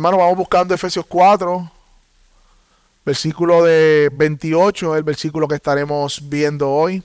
[0.00, 1.70] hermano, vamos buscando Efesios 4,
[3.04, 7.02] versículo de 28, el versículo que estaremos viendo hoy.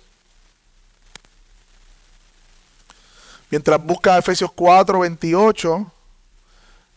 [3.50, 5.92] Mientras busca Efesios 4, 28,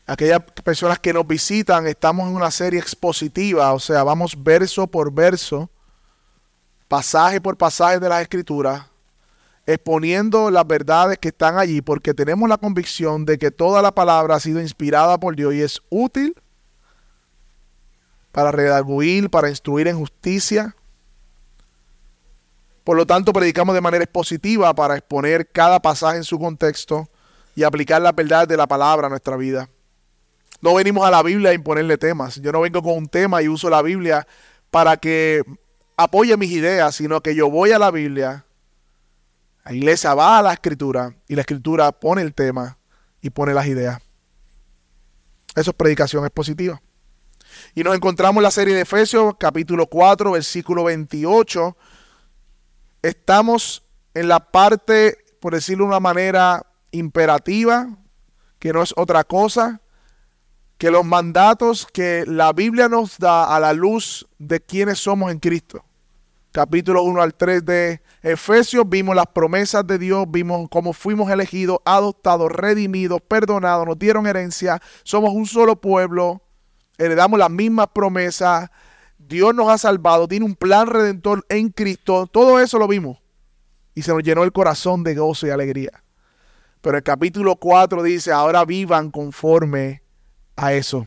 [0.06, 5.12] aquellas personas que nos visitan, estamos en una serie expositiva, o sea, vamos verso por
[5.12, 5.68] verso,
[6.86, 8.84] pasaje por pasaje de las escrituras,
[9.68, 14.36] exponiendo las verdades que están allí, porque tenemos la convicción de que toda la palabra
[14.36, 16.34] ha sido inspirada por Dios y es útil
[18.32, 20.74] para redarguir, para instruir en justicia.
[22.82, 27.06] Por lo tanto, predicamos de manera expositiva para exponer cada pasaje en su contexto
[27.54, 29.68] y aplicar la verdad de la palabra a nuestra vida.
[30.62, 32.40] No venimos a la Biblia a imponerle temas.
[32.40, 34.26] Yo no vengo con un tema y uso la Biblia
[34.70, 35.42] para que
[35.94, 38.46] apoye mis ideas, sino que yo voy a la Biblia,
[39.64, 42.78] la iglesia va a la escritura y la escritura pone el tema
[43.20, 44.00] y pone las ideas.
[45.54, 46.80] Eso es predicación expositiva.
[47.74, 51.76] Y nos encontramos en la serie de Efesios, capítulo 4, versículo 28.
[53.02, 57.88] Estamos en la parte, por decirlo de una manera imperativa,
[58.58, 59.80] que no es otra cosa
[60.78, 65.40] que los mandatos que la Biblia nos da a la luz de quienes somos en
[65.40, 65.84] Cristo.
[66.58, 71.78] Capítulo 1 al 3 de Efesios vimos las promesas de Dios, vimos cómo fuimos elegidos,
[71.84, 76.42] adoptados, redimidos, perdonados, nos dieron herencia, somos un solo pueblo,
[76.98, 78.70] heredamos las mismas promesas,
[79.18, 83.18] Dios nos ha salvado, tiene un plan redentor en Cristo, todo eso lo vimos
[83.94, 86.02] y se nos llenó el corazón de gozo y alegría.
[86.80, 90.02] Pero el capítulo 4 dice, ahora vivan conforme
[90.56, 91.06] a eso.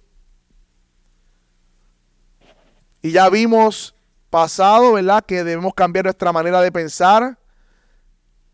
[3.01, 3.95] Y ya vimos
[4.31, 5.23] pasado, ¿verdad?
[5.23, 7.37] Que debemos cambiar nuestra manera de pensar,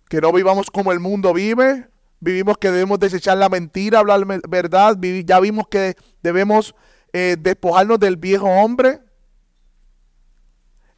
[0.09, 1.88] que no vivamos como el mundo vive,
[2.19, 6.75] vivimos que debemos desechar la mentira, hablar verdad, ya vimos que debemos
[7.13, 9.00] eh, despojarnos del viejo hombre.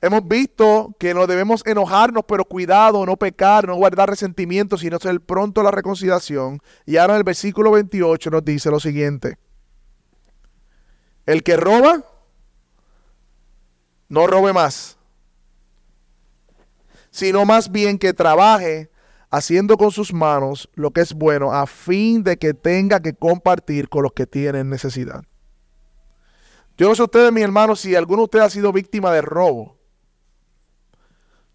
[0.02, 5.20] Hemos visto que no debemos enojarnos, pero cuidado, no pecar, no guardar resentimientos, sino ser
[5.20, 6.62] pronto a la reconciliación.
[6.86, 9.38] Y ahora en el versículo 28 nos dice lo siguiente.
[11.26, 12.02] El que roba,
[14.10, 14.98] no robe más,
[17.12, 18.90] sino más bien que trabaje
[19.30, 23.88] haciendo con sus manos lo que es bueno, a fin de que tenga que compartir
[23.88, 25.24] con los que tienen necesidad.
[26.78, 29.78] Yo no sé ustedes, mis hermanos, si alguno de ustedes ha sido víctima de robo.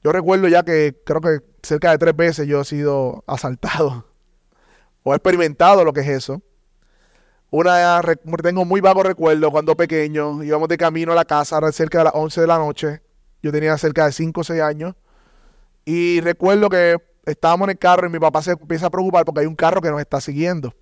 [0.03, 4.07] Yo recuerdo ya que creo que cerca de tres veces yo he sido asaltado
[5.03, 6.43] o he experimentado lo que es eso.
[7.57, 8.03] Una,
[8.43, 12.13] tengo muy vago recuerdo cuando pequeño, íbamos de camino a la casa, cerca de las
[12.17, 13.01] 11 de la noche.
[13.45, 14.97] Yo tenía cerca de 5 o 6 años.
[15.85, 19.43] Y recuerdo que estábamos en el carro y mi papá se empieza a preocupar porque
[19.43, 20.75] hay un carro que nos está siguiendo.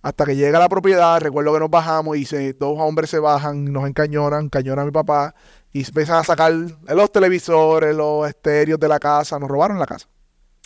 [0.00, 3.18] Hasta que llega a la propiedad, recuerdo que nos bajamos y se, dos hombres se
[3.18, 5.34] bajan, nos encañonan, encañonan a mi papá
[5.70, 10.08] y empiezan a sacar los televisores, los estéreos de la casa, nos robaron la casa.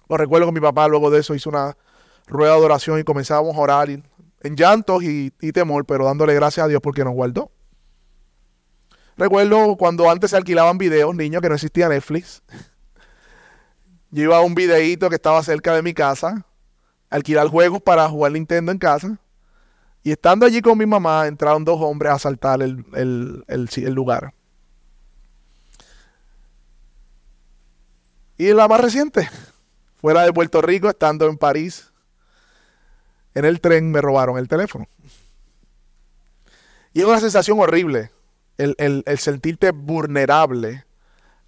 [0.08, 1.76] Lo recuerdo que mi papá luego de eso hizo una
[2.28, 4.00] rueda de oración y comenzamos a orar y
[4.41, 7.50] en llantos y, temor, pero dándole gracias a Dios porque nos guardó.
[9.16, 12.43] Recuerdo cuando antes se alquilaban videos, niños, que no existía Netflix.
[14.10, 16.47] Yo iba a un videíto que estaba cerca de mi casa,
[17.10, 19.19] alquilar juegos para jugar Nintendo en casa.
[20.03, 22.84] Y estando allí con mi mamá, entraron dos hombres a asaltar el,
[23.47, 24.32] el lugar.
[28.38, 29.28] Y la más reciente,
[29.97, 31.93] fuera de Puerto Rico, estando en París,
[33.34, 34.86] en el tren me robaron el teléfono.
[36.92, 38.10] Y es una sensación horrible
[38.58, 40.84] el, sentirte vulnerable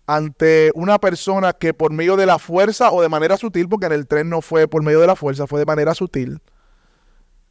[0.07, 3.93] ante una persona que por medio de la fuerza o de manera sutil, porque en
[3.93, 6.41] el tren no fue por medio de la fuerza, fue de manera sutil,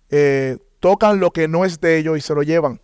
[0.09, 2.81] eh, tocan lo que no es de ellos y se lo llevan.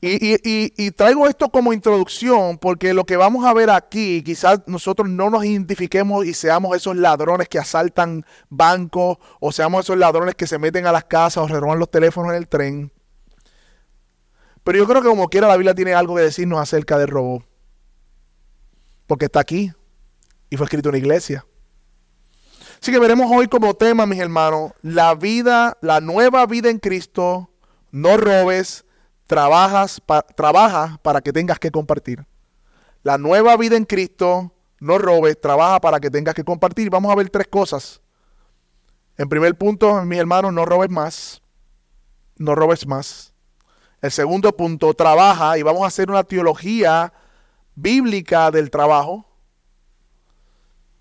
[0.00, 5.28] Y, traigo esto como introducción porque lo que vamos a ver aquí, quizás nosotros no
[5.28, 10.58] nos identifiquemos y seamos esos ladrones que asaltan bancos o seamos esos ladrones que se
[10.58, 12.92] meten a las casas o roban los teléfonos en el tren.
[14.62, 17.42] Pero yo creo que como quiera la Biblia tiene algo que decirnos acerca del robo.
[19.08, 19.72] Porque está aquí
[20.48, 21.44] y fue escrito en la iglesia.
[22.80, 27.50] Así que veremos hoy como tema, mis hermanos, la vida, la nueva vida en Cristo.
[27.90, 28.84] No robes,
[29.28, 30.02] trabajas
[30.34, 32.26] trabaja para que tengas que compartir.
[33.04, 36.90] La nueva vida en Cristo, no robes, trabaja para que tengas que compartir.
[36.90, 38.00] Vamos a ver tres cosas.
[39.16, 41.42] En primer punto, mis hermanos, no robes más.
[42.36, 43.32] No robes más.
[44.00, 47.12] El segundo punto, trabaja y vamos a hacer una teología
[47.74, 49.26] bíblica del trabajo.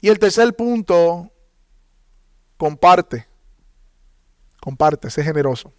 [0.02, 1.32] Y el tercer punto,
[2.58, 3.26] comparte.
[4.60, 5.72] Comparte, sé generoso.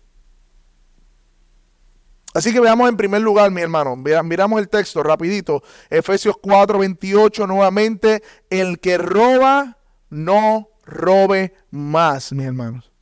[2.39, 5.61] Así que veamos en primer lugar, mi hermano, miramos el texto rapidito.
[5.91, 9.77] Efesios 4, 28 nuevamente, el que roba,
[10.09, 12.93] no robe más, mis hermanos.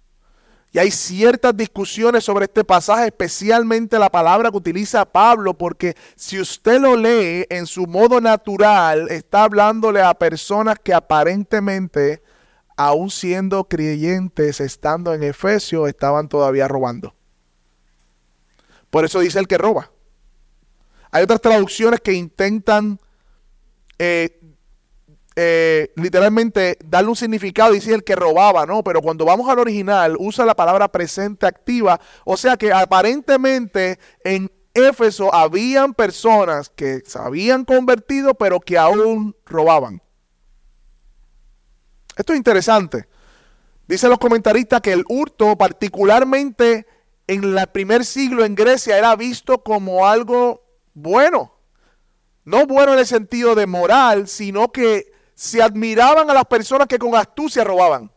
[0.73, 6.41] Y hay ciertas discusiones sobre este pasaje, especialmente la palabra que utiliza Pablo, porque si
[6.41, 12.23] usted lo lee en su modo natural, está hablándole a personas que aparentemente,
[12.75, 17.13] aún siendo creyentes, estando en Efesios, estaban todavía robando.
[18.97, 19.91] Por eso dice el que roba.
[21.11, 22.99] Hay otras traducciones que intentan
[23.99, 24.41] eh,
[25.37, 28.83] eh, literalmente darle un significado y decir el que robaba, ¿no?
[28.83, 32.01] Pero cuando vamos al original, usa la palabra presente activa.
[32.25, 39.37] O sea que aparentemente en Éfeso habían personas que se habían convertido, pero que aún
[39.45, 40.01] robaban.
[42.17, 43.07] Esto es interesante.
[43.87, 46.87] Dicen los comentaristas que el hurto, particularmente
[47.27, 50.65] en el primer siglo en Grecia, era visto como algo
[50.95, 51.53] bueno.
[52.45, 56.99] No bueno en el sentido de moral, sino que se admiraban a las personas que
[56.99, 58.11] con astucia robaban.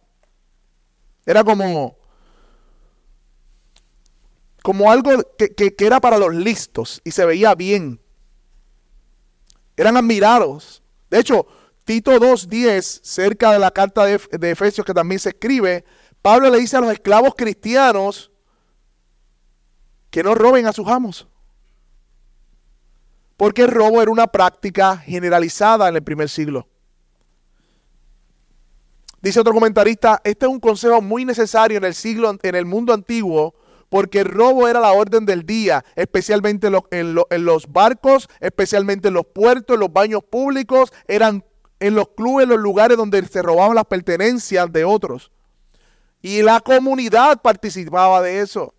[1.25, 1.97] Era como,
[4.61, 7.99] como algo que, que era para los listos y se veía bien.
[9.75, 10.83] Eran admirados.
[11.09, 11.47] De hecho,
[11.83, 15.83] Tito 2.10, cerca de la carta de, de, Efesios que también se escribe,
[16.21, 18.28] Pablo le dice a los esclavos cristianos
[20.09, 21.27] que no roben a sus amos.
[23.37, 26.67] Porque el robo era una práctica generalizada en el primer siglo.
[29.21, 32.93] Dice otro comentarista, este es un consejo muy necesario en el siglo, en el mundo
[32.93, 33.53] antiguo,
[33.89, 39.25] porque el robo era la orden del día, especialmente en, los barcos, especialmente en los
[39.25, 41.43] puertos, en los baños públicos, eran
[41.79, 45.31] en los clubes, en los lugares donde se robaban las pertenencias de otros.
[46.21, 48.73] Y la comunidad participaba de eso.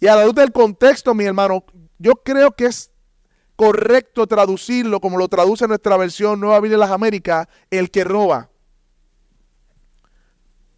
[0.00, 1.62] Y a la luz del contexto, mi hermano,
[1.98, 2.90] yo creo que es
[3.54, 8.48] correcto traducirlo como lo traduce nuestra versión Nueva Biblia de las Américas, el que roba.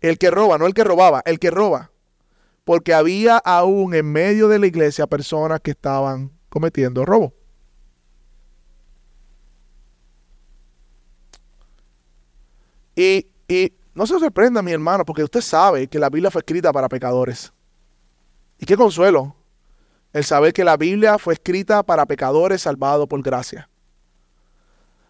[0.00, 1.92] El que roba, no el que robaba, el que roba.
[2.64, 7.32] Porque había aún en medio de la iglesia personas que estaban cometiendo robo.
[12.96, 16.72] Y, y no se sorprenda, mi hermano, porque usted sabe que la Biblia fue escrita
[16.72, 17.52] para pecadores.
[18.62, 19.34] Y qué consuelo
[20.12, 23.68] el saber que la Biblia fue escrita para pecadores salvados por gracia.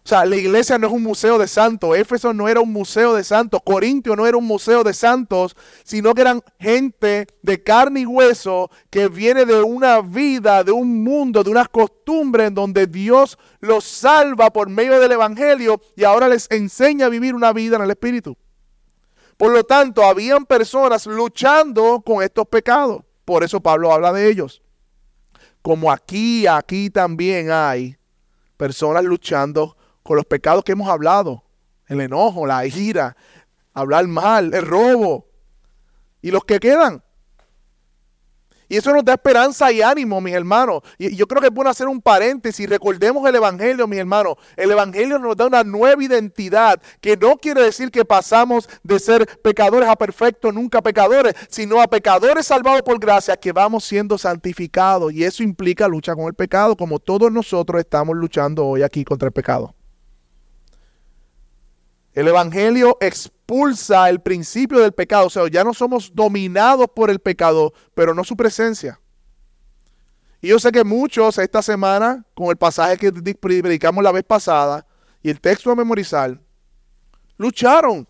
[0.03, 3.13] O sea, la iglesia no es un museo de santos, Éfeso no era un museo
[3.13, 7.99] de santos, Corintio no era un museo de santos, sino que eran gente de carne
[7.99, 12.87] y hueso que viene de una vida, de un mundo, de unas costumbres en donde
[12.87, 17.75] Dios los salva por medio del Evangelio y ahora les enseña a vivir una vida
[17.75, 18.35] en el Espíritu.
[19.37, 23.03] Por lo tanto, habían personas luchando con estos pecados.
[23.25, 24.63] Por eso Pablo habla de ellos
[25.63, 27.97] como aquí, aquí también hay
[28.57, 31.41] personas luchando con los pecados que hemos hablado.
[31.87, 33.15] El enojo, la ira,
[33.73, 35.25] hablar mal, el robo.
[36.21, 37.01] Y los que quedan,
[38.73, 40.81] y eso nos da esperanza y ánimo, mis hermanos.
[40.97, 42.67] Y yo creo que es bueno hacer un paréntesis.
[42.67, 44.33] Recordemos el Evangelio, mis hermanos.
[44.57, 49.27] El Evangelio nos da una nueva identidad, que no quiere decir que pasamos de ser
[49.43, 55.13] pecadores a perfectos, nunca pecadores, sino a pecadores salvados por gracia, que vamos siendo santificados.
[55.13, 59.27] Y eso implica lucha con el pecado, como todos nosotros estamos luchando hoy aquí contra
[59.27, 59.75] el pecado.
[62.13, 65.27] El Evangelio expulsa el principio del pecado.
[65.27, 68.99] O sea, ya no somos dominados por el pecado, pero no su presencia.
[70.41, 74.85] Y yo sé que muchos esta semana, con el pasaje que predicamos la vez pasada
[75.21, 76.39] y el texto a memorizar,
[77.37, 78.07] lucharon.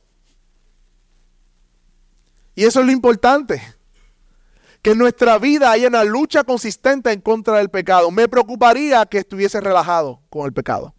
[2.55, 3.61] Y eso es lo importante.
[4.81, 8.11] Que en nuestra vida haya una lucha consistente en contra del pecado.
[8.11, 10.93] Me preocuparía que estuviese relajado con el pecado.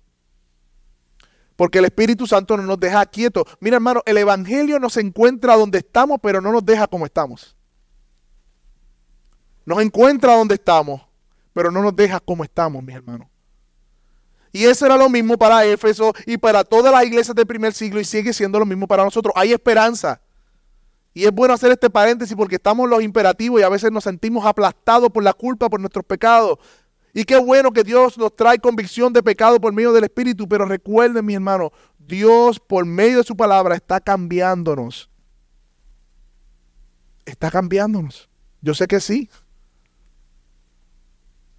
[1.57, 3.45] Porque el Espíritu Santo no nos deja quietos.
[3.61, 7.57] Mira, hermano, el Evangelio nos encuentra donde estamos, pero no nos deja como estamos.
[9.65, 11.01] Nos encuentra donde estamos,
[11.53, 13.29] pero no nos deja como estamos, mis hermanos.
[14.53, 18.01] Y eso era lo mismo para Éfeso y para todas las iglesias del primer siglo
[18.01, 19.33] y sigue siendo lo mismo para nosotros.
[19.37, 20.21] Hay esperanza.
[21.13, 24.45] Y es bueno hacer este paréntesis porque estamos los imperativos y a veces nos sentimos
[24.45, 26.59] aplastados por la culpa, por nuestros pecados.
[27.15, 30.65] Y qué bueno que Dios nos trae convicción de pecado por medio del Espíritu, pero
[30.65, 35.09] recuerden, mi hermano, Dios por medio de su palabra está cambiándonos.
[37.25, 38.29] Está cambiándonos.
[38.61, 39.31] Yo sé que sí.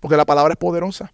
[0.02, 1.14] Porque la palabra es poderosa.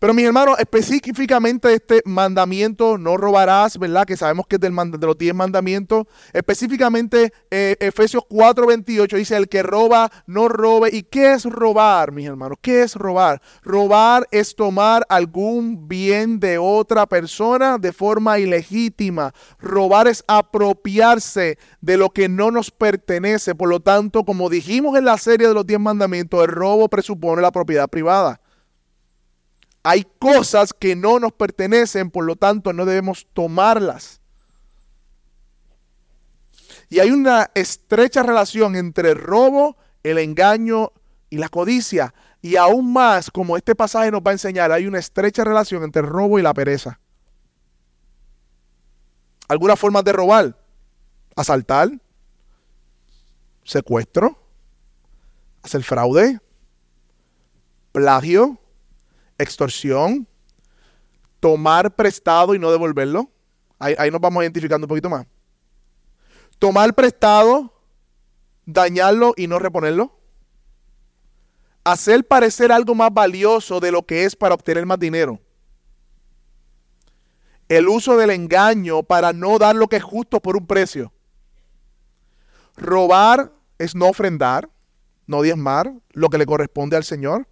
[0.00, 4.06] Pero mis hermanos, específicamente este mandamiento, no robarás, ¿verdad?
[4.06, 6.06] Que sabemos que es del de los diez mandamientos.
[6.32, 10.88] Específicamente eh, Efesios 4:28 dice, el que roba, no robe.
[10.90, 12.56] ¿Y qué es robar, mis hermanos?
[12.62, 13.42] ¿Qué es robar?
[13.62, 19.34] Robar es tomar algún bien de otra persona de forma ilegítima.
[19.58, 23.54] Robar es apropiarse de lo que no nos pertenece.
[23.54, 27.42] Por lo tanto, como dijimos en la serie de los diez mandamientos, el robo presupone
[27.42, 28.39] la propiedad privada.
[29.82, 34.20] Hay cosas que no nos pertenecen, por lo tanto no debemos tomarlas.
[36.90, 40.92] Y hay una estrecha relación entre el robo, el engaño
[41.30, 42.12] y la codicia.
[42.42, 46.02] Y aún más, como este pasaje nos va a enseñar, hay una estrecha relación entre
[46.02, 46.98] el robo y la pereza.
[49.48, 50.56] Algunas formas de robar.
[51.36, 51.90] Asaltar,
[53.64, 54.36] secuestro,
[55.62, 56.40] hacer fraude,
[57.92, 58.58] plagio,
[59.42, 60.26] extorsión,
[61.40, 63.30] tomar prestado y no devolverlo.
[63.78, 65.26] Ahí, nos vamos identificando un poquito más.
[66.58, 67.72] Tomar prestado,
[68.66, 70.18] dañarlo y no reponerlo.
[71.82, 75.40] Hacer parecer algo más valioso de lo que es para obtener más dinero.
[77.68, 81.12] El uso del engaño para no dar lo que es justo por un precio.
[82.76, 84.68] Robar es no ofrendar,
[85.26, 87.46] no diezmar lo que le corresponde al Señor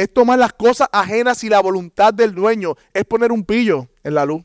[0.00, 4.14] es tomar las cosas ajenas y la voluntad del dueño, es poner un pillo en
[4.14, 4.42] la luz.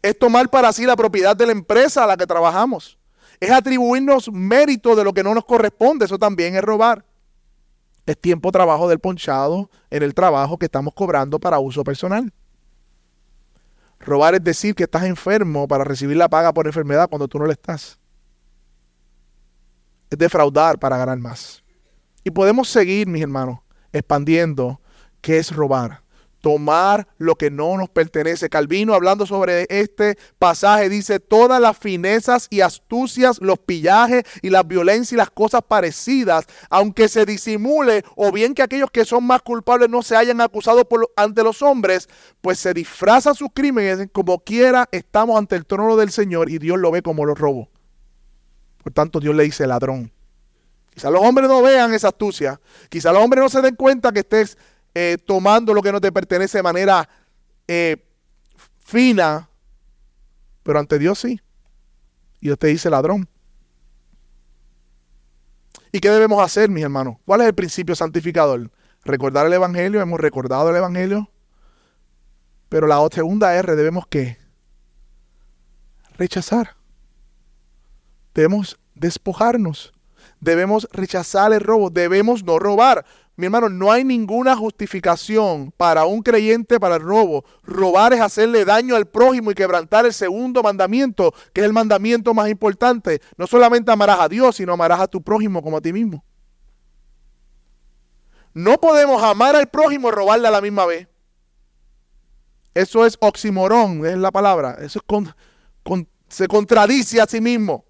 [0.00, 2.96] Es tomar para sí la propiedad de la empresa a la que trabajamos.
[3.40, 7.04] Es atribuirnos mérito de lo que no nos corresponde, eso también es robar.
[8.06, 12.32] Es tiempo trabajo del ponchado en el trabajo que estamos cobrando para uso personal.
[13.98, 17.46] Robar es decir que estás enfermo para recibir la paga por enfermedad cuando tú no
[17.46, 17.98] lo estás.
[20.10, 21.64] Es defraudar para ganar más.
[22.22, 23.63] Y podemos seguir, mis hermanos,
[23.94, 24.80] expandiendo
[25.22, 26.02] qué es robar.
[26.42, 28.50] Tomar lo que no nos pertenece.
[28.50, 34.62] Calvino, hablando sobre este pasaje, dice: Todas las finezas y astucias, los pillajes y la
[34.62, 39.40] violencia y las cosas parecidas, aunque se disimule, o bien que aquellos que son más
[39.40, 40.86] culpables no se hayan acusado
[41.16, 42.10] ante los hombres,
[42.42, 44.08] pues se disfrazan sus crímenes.
[44.12, 47.68] Como quiera, estamos ante el trono del Señor y Dios lo ve como los robos.
[48.82, 50.13] Por tanto, Dios le dice ladrón.
[50.94, 52.60] Quizá los hombres no vean esa astucia.
[52.88, 54.56] Quizá los hombres no se den cuenta que estés
[54.94, 57.08] eh, tomando lo que no te pertenece de manera
[57.66, 58.06] eh,
[58.78, 59.48] fina.
[60.62, 61.40] Pero ante Dios sí.
[62.40, 63.28] Y Dios te dice ladrón.
[65.90, 67.16] ¿Y qué debemos hacer, mis hermanos?
[67.24, 68.70] ¿Cuál es el principio santificador?
[69.04, 70.00] Recordar el Evangelio.
[70.00, 71.28] Hemos recordado el Evangelio.
[72.68, 74.38] Pero la segunda R debemos qué?
[76.16, 76.76] Rechazar.
[78.32, 79.93] Debemos despojarnos
[80.40, 83.04] debemos rechazar el robo, debemos no robar.
[83.36, 87.44] Mi hermano, no hay ninguna justificación para un creyente para el robo.
[87.64, 92.32] Robar es hacerle daño al prójimo y quebrantar el segundo mandamiento, que es el mandamiento
[92.32, 93.20] más importante.
[93.36, 96.24] No solamente amarás a Dios, sino amarás a tu prójimo como a ti mismo.
[98.52, 101.08] No podemos amar al prójimo y robarle a la misma vez.
[102.72, 104.76] Eso es oximorón, es la palabra.
[104.80, 105.00] Eso
[106.28, 107.84] se contradice a sí mismo.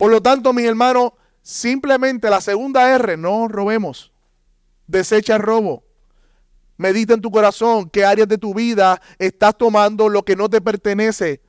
[0.00, 4.10] Por lo tanto, mis hermanos, simplemente la segunda R, no robemos.
[4.86, 5.84] Desecha el robo.
[6.78, 10.62] Medita en tu corazón qué áreas de tu vida estás tomando lo que no te
[10.62, 11.42] pertenece.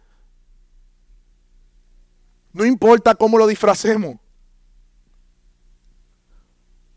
[2.51, 4.17] No importa cómo lo disfracemos.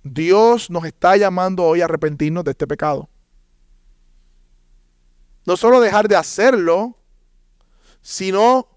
[0.02, 3.08] Dios nos está llamando hoy a arrepentirnos de este pecado.
[5.46, 6.98] No solo dejar de hacerlo,
[8.02, 8.73] sino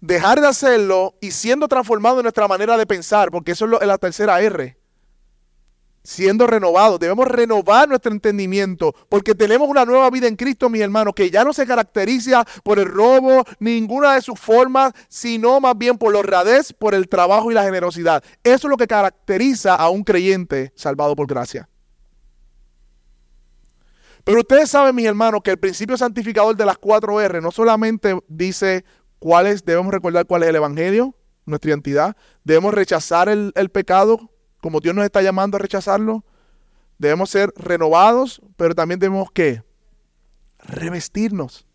[0.00, 3.98] dejar de hacerlo y siendo transformado en nuestra manera de pensar, porque eso es, la
[3.98, 4.76] tercera R.
[6.02, 11.12] Siendo renovados, debemos renovar nuestro entendimiento, porque tenemos una nueva vida en Cristo, mis hermanos,
[11.14, 15.98] que ya no se caracteriza por el robo, ninguna de sus formas, sino más bien
[15.98, 18.24] por la honradez, por el trabajo y la generosidad.
[18.42, 21.68] Eso es lo que caracteriza a un creyente salvado por gracia.
[24.24, 28.18] Pero ustedes saben, mis hermanos, que el principio santificador de las cuatro R no solamente
[28.28, 28.84] dice
[29.20, 31.14] cuáles debemos recordar cuál es el Evangelio,
[31.46, 32.16] nuestra identidad.
[32.42, 36.24] Debemos rechazar el, el pecado como Dios nos está llamando a rechazarlo.
[36.98, 39.62] Debemos ser renovados, pero también debemos que
[40.58, 41.66] revestirnos.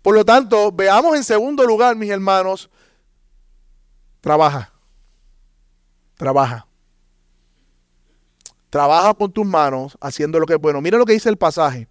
[0.00, 2.70] Por lo tanto, veamos en segundo lugar, mis hermanos,
[4.20, 4.72] trabaja.
[6.16, 6.66] Trabaja.
[8.70, 10.80] Trabaja con tus manos haciendo lo que es bueno.
[10.80, 11.88] Mira lo que dice el pasaje,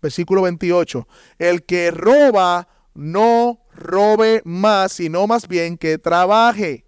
[0.00, 1.06] versículo 28.
[1.38, 6.84] El que roba no robe más, sino más bien que trabaje,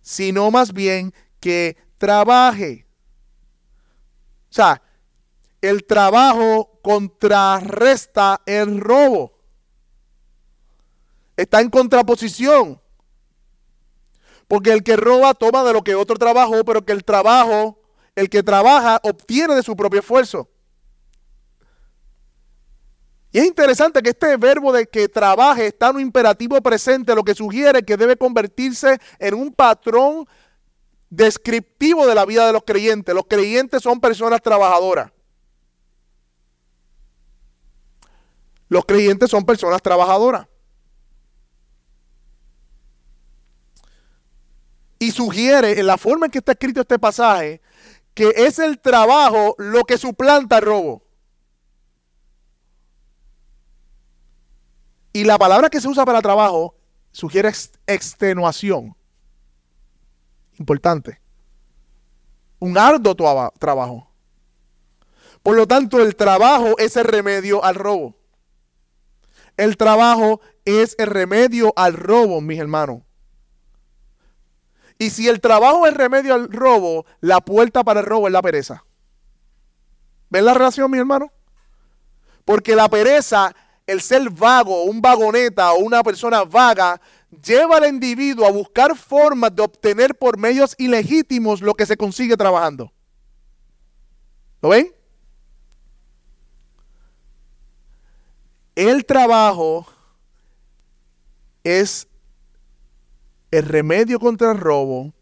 [0.00, 2.86] sino más bien que trabaje.
[4.50, 4.82] O sea,
[5.60, 9.38] el trabajo contrarresta el robo.
[11.36, 12.80] Está en contraposición.
[14.48, 17.78] Porque el que roba toma de lo que otro trabajó, pero que el trabajo,
[18.16, 20.49] el que trabaja, obtiene de su propio esfuerzo.
[23.32, 27.22] Y es interesante que este verbo de que trabaje está en un imperativo presente, lo
[27.22, 30.26] que sugiere que debe convertirse en un patrón
[31.08, 33.14] descriptivo de la vida de los creyentes.
[33.14, 35.12] Los creyentes son personas trabajadoras.
[38.68, 40.46] Los creyentes son personas trabajadoras.
[44.98, 47.60] Y sugiere en la forma en que está escrito este pasaje
[48.14, 51.02] que es el trabajo lo que suplanta el robo.
[55.12, 56.74] Y la palabra que se usa para trabajo
[57.10, 57.50] sugiere
[57.86, 58.96] extenuación.
[60.58, 61.20] Importante.
[62.58, 64.08] Un arduo trabajo.
[65.42, 68.14] Por lo tanto, el trabajo es el remedio al robo.
[69.56, 73.02] El trabajo es el remedio al robo, mis hermanos.
[74.98, 78.32] Y si el trabajo es el remedio al robo, la puerta para el robo es
[78.32, 78.84] la pereza.
[80.28, 81.30] ¿Ven la relación, mis hermanos?
[82.44, 83.54] Porque la pereza
[83.90, 87.00] el ser vago, un vagoneta o una persona vaga,
[87.44, 92.36] lleva al individuo a buscar formas de obtener por medios ilegítimos lo que se consigue
[92.36, 92.92] trabajando.
[94.62, 94.92] ¿Lo ven?
[98.76, 99.86] El trabajo
[101.64, 102.06] es
[103.50, 105.12] el remedio contra el robo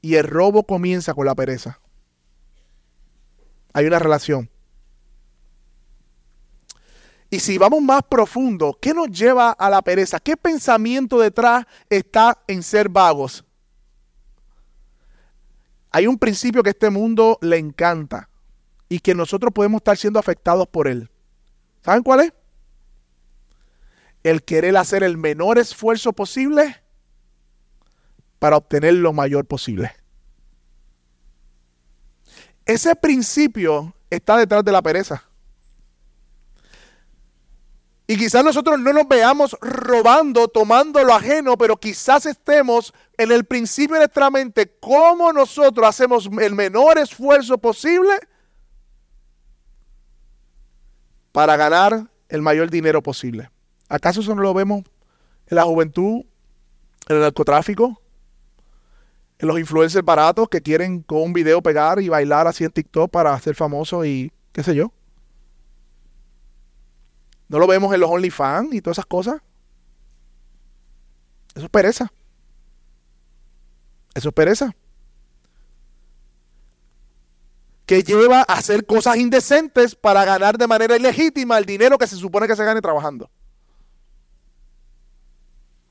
[0.00, 1.78] y el robo comienza con la pereza.
[3.72, 4.50] Hay una relación.
[7.32, 10.20] Y si vamos más profundo, ¿qué nos lleva a la pereza?
[10.20, 13.42] ¿Qué pensamiento detrás está en ser vagos?
[15.90, 18.28] Hay un principio que este mundo le encanta
[18.90, 21.08] y que nosotros podemos estar siendo afectados por él.
[21.82, 22.34] ¿Saben cuál es?
[24.22, 26.82] El querer hacer el menor esfuerzo posible
[28.38, 29.90] para obtener lo mayor posible.
[32.66, 35.31] Ese principio está detrás de la pereza.
[38.12, 43.46] Y quizás nosotros no nos veamos robando, tomando lo ajeno, pero quizás estemos en el
[43.46, 48.12] principio de nuestra mente cómo nosotros hacemos el menor esfuerzo posible
[51.32, 53.48] para ganar el mayor dinero posible.
[53.88, 54.82] ¿Acaso eso no lo vemos
[55.46, 56.26] en la juventud,
[57.08, 57.98] en el narcotráfico,
[59.38, 63.10] en los influencers baratos que quieren con un video pegar y bailar así en TikTok
[63.10, 64.92] para ser famosos y qué sé yo?
[67.52, 69.42] No lo vemos en los OnlyFans y todas esas cosas.
[71.54, 72.10] Eso es pereza.
[74.14, 74.74] Eso es pereza.
[77.84, 82.16] Que lleva a hacer cosas indecentes para ganar de manera ilegítima el dinero que se
[82.16, 83.30] supone que se gane trabajando.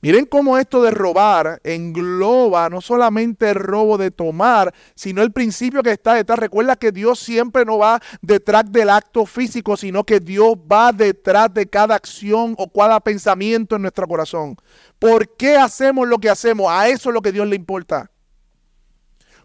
[0.02, 5.84] Miren cómo esto de robar engloba no solamente el robo de tomar, sino el principio
[5.84, 6.40] que está detrás.
[6.40, 11.54] Recuerda que Dios siempre no va detrás del acto físico, sino que Dios va detrás
[11.54, 14.58] de cada acción o cada pensamiento en nuestro corazón.
[14.98, 16.72] ¿Por qué hacemos lo que hacemos?
[16.72, 18.10] A eso es lo que Dios le importa.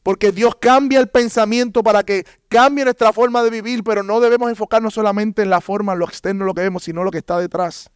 [0.03, 4.49] Porque Dios cambia el pensamiento para que cambie nuestra forma de vivir, pero no debemos
[4.49, 7.91] enfocarnos solamente en la forma, lo externo, lo que vemos, sino lo que está detrás.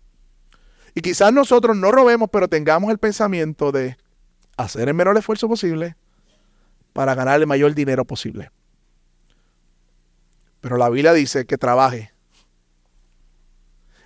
[0.95, 3.97] Y quizás nosotros no robemos, pero tengamos el pensamiento de
[4.57, 5.97] hacer el menor esfuerzo posible
[6.93, 8.51] para ganar el mayor dinero posible.
[10.61, 12.13] Pero la Biblia dice que trabaje.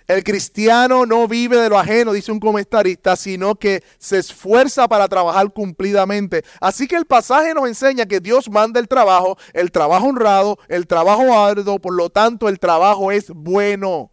[0.07, 5.07] El cristiano no vive de lo ajeno, dice un comentarista, sino que se esfuerza para
[5.07, 6.43] trabajar cumplidamente.
[6.61, 10.85] Así que el pasaje nos enseña que Dios manda el trabajo, el trabajo honrado, el
[10.85, 14.11] trabajo arduo, por lo tanto el trabajo es bueno.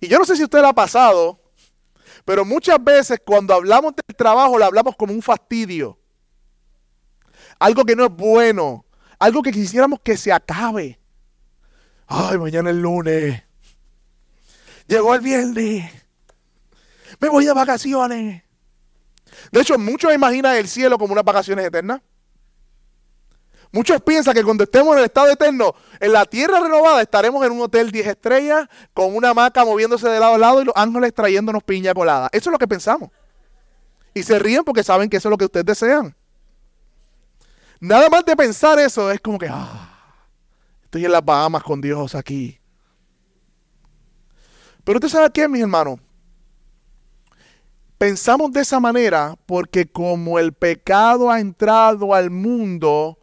[0.00, 1.40] Y yo no sé si usted lo ha pasado,
[2.24, 5.98] pero muchas veces cuando hablamos del trabajo lo hablamos como un fastidio.
[7.58, 8.84] Algo que no es bueno.
[9.18, 10.98] Algo que quisiéramos que se acabe.
[12.06, 13.42] Ay, mañana es lunes.
[14.86, 15.90] Llegó el viernes.
[17.20, 18.42] Me voy de vacaciones.
[19.50, 22.02] De hecho, muchos imaginan el cielo como unas vacaciones eternas.
[23.74, 27.50] Muchos piensan que cuando estemos en el estado eterno, en la tierra renovada, estaremos en
[27.50, 31.12] un hotel 10 estrellas, con una hamaca moviéndose de lado a lado y los ángeles
[31.12, 32.28] trayéndonos piña colada.
[32.30, 33.10] Eso es lo que pensamos.
[34.14, 36.14] Y se ríen porque saben que eso es lo que ustedes desean.
[37.80, 40.14] Nada más de pensar eso es como que, ah,
[40.84, 42.60] estoy en las Bahamas con Dios aquí.
[44.84, 45.98] Pero usted sabe qué, mis hermanos.
[47.98, 53.18] Pensamos de esa manera porque como el pecado ha entrado al mundo,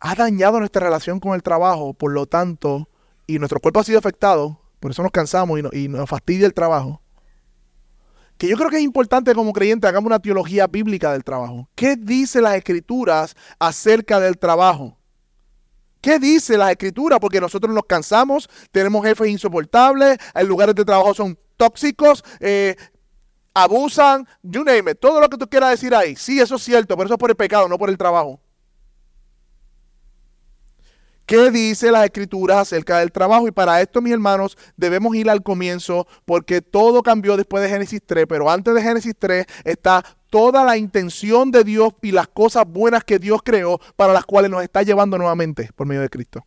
[0.00, 2.88] ha dañado nuestra relación con el trabajo, por lo tanto,
[3.26, 6.54] y nuestro cuerpo ha sido afectado, por eso nos cansamos y, y nos fastidia el
[6.54, 7.02] trabajo.
[8.36, 11.68] Que yo creo que es importante como creyente hagamos una teología bíblica del trabajo.
[11.74, 14.96] ¿Qué dice las escrituras acerca del trabajo?
[16.00, 17.18] ¿Qué dice la escritura?
[17.18, 22.76] Porque nosotros nos cansamos, tenemos jefes insoportables, lugares de trabajo son tóxicos, eh,
[23.52, 26.14] abusan, you name it, todo lo que tú quieras decir ahí.
[26.14, 28.40] Sí, eso es cierto, pero eso es por el pecado, no por el trabajo.
[31.28, 33.46] ¿Qué dice la escritura acerca del trabajo?
[33.46, 38.00] Y para esto, mis hermanos, debemos ir al comienzo porque todo cambió después de Génesis
[38.06, 42.64] 3, pero antes de Génesis 3 está toda la intención de Dios y las cosas
[42.66, 46.46] buenas que Dios creó para las cuales nos está llevando nuevamente por medio de Cristo.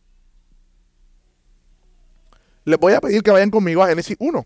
[2.64, 4.44] Les voy a pedir que vayan conmigo a Génesis 1.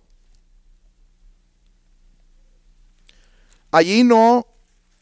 [3.70, 4.46] Allí no,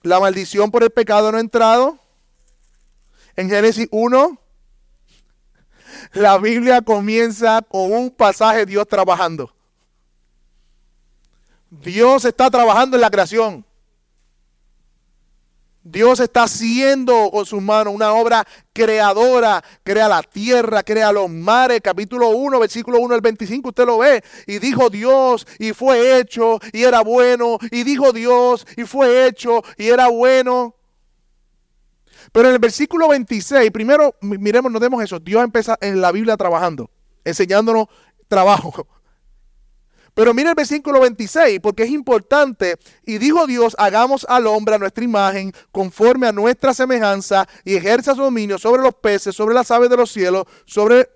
[0.02, 1.98] la maldición por el pecado no ha entrado.
[3.34, 4.38] En Génesis 1,
[6.14, 9.52] la Biblia comienza con un pasaje de Dios trabajando.
[11.70, 13.64] Dios está trabajando en la creación.
[15.86, 21.82] Dios está haciendo con sus manos una obra creadora, crea la tierra, crea los mares,
[21.82, 26.58] capítulo 1, versículo 1 al 25, usted lo ve, y dijo Dios, y fue hecho,
[26.72, 30.74] y era bueno, y dijo Dios, y fue hecho, y era bueno.
[32.34, 36.90] Pero en el versículo 26, primero miremos, notemos eso, Dios empieza en la Biblia trabajando,
[37.24, 37.86] enseñándonos
[38.26, 38.88] trabajo.
[40.14, 42.76] Pero mira el versículo 26, porque es importante.
[43.06, 48.16] Y dijo Dios, hagamos al hombre a nuestra imagen, conforme a nuestra semejanza, y ejerza
[48.16, 51.08] su dominio sobre los peces, sobre las aves de los cielos, sobre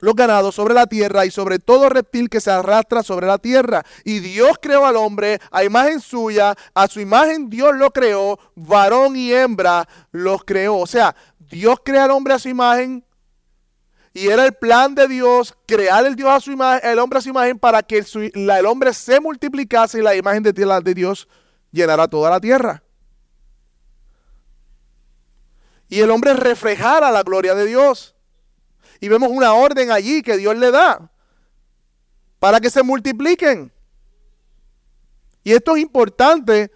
[0.00, 3.84] los ganados, sobre la tierra y sobre todo reptil que se arrastra sobre la tierra.
[4.04, 9.16] Y Dios creó al hombre a imagen suya, a su imagen Dios lo creó, varón
[9.16, 10.76] y hembra los creó.
[10.76, 13.04] O sea, Dios crea al hombre a su imagen,
[14.18, 17.22] y era el plan de Dios crear el, Dios a su imagen, el hombre a
[17.22, 21.28] su imagen para que el, hombre se multiplicase y la imagen de, de Dios
[21.70, 22.82] llenara toda la tierra.
[25.88, 28.14] Y el hombre reflejara la gloria de Dios.
[29.00, 31.10] Y vemos una orden allí que Dios le da
[32.38, 33.72] para que se multipliquen.
[35.44, 36.70] Y esto es importante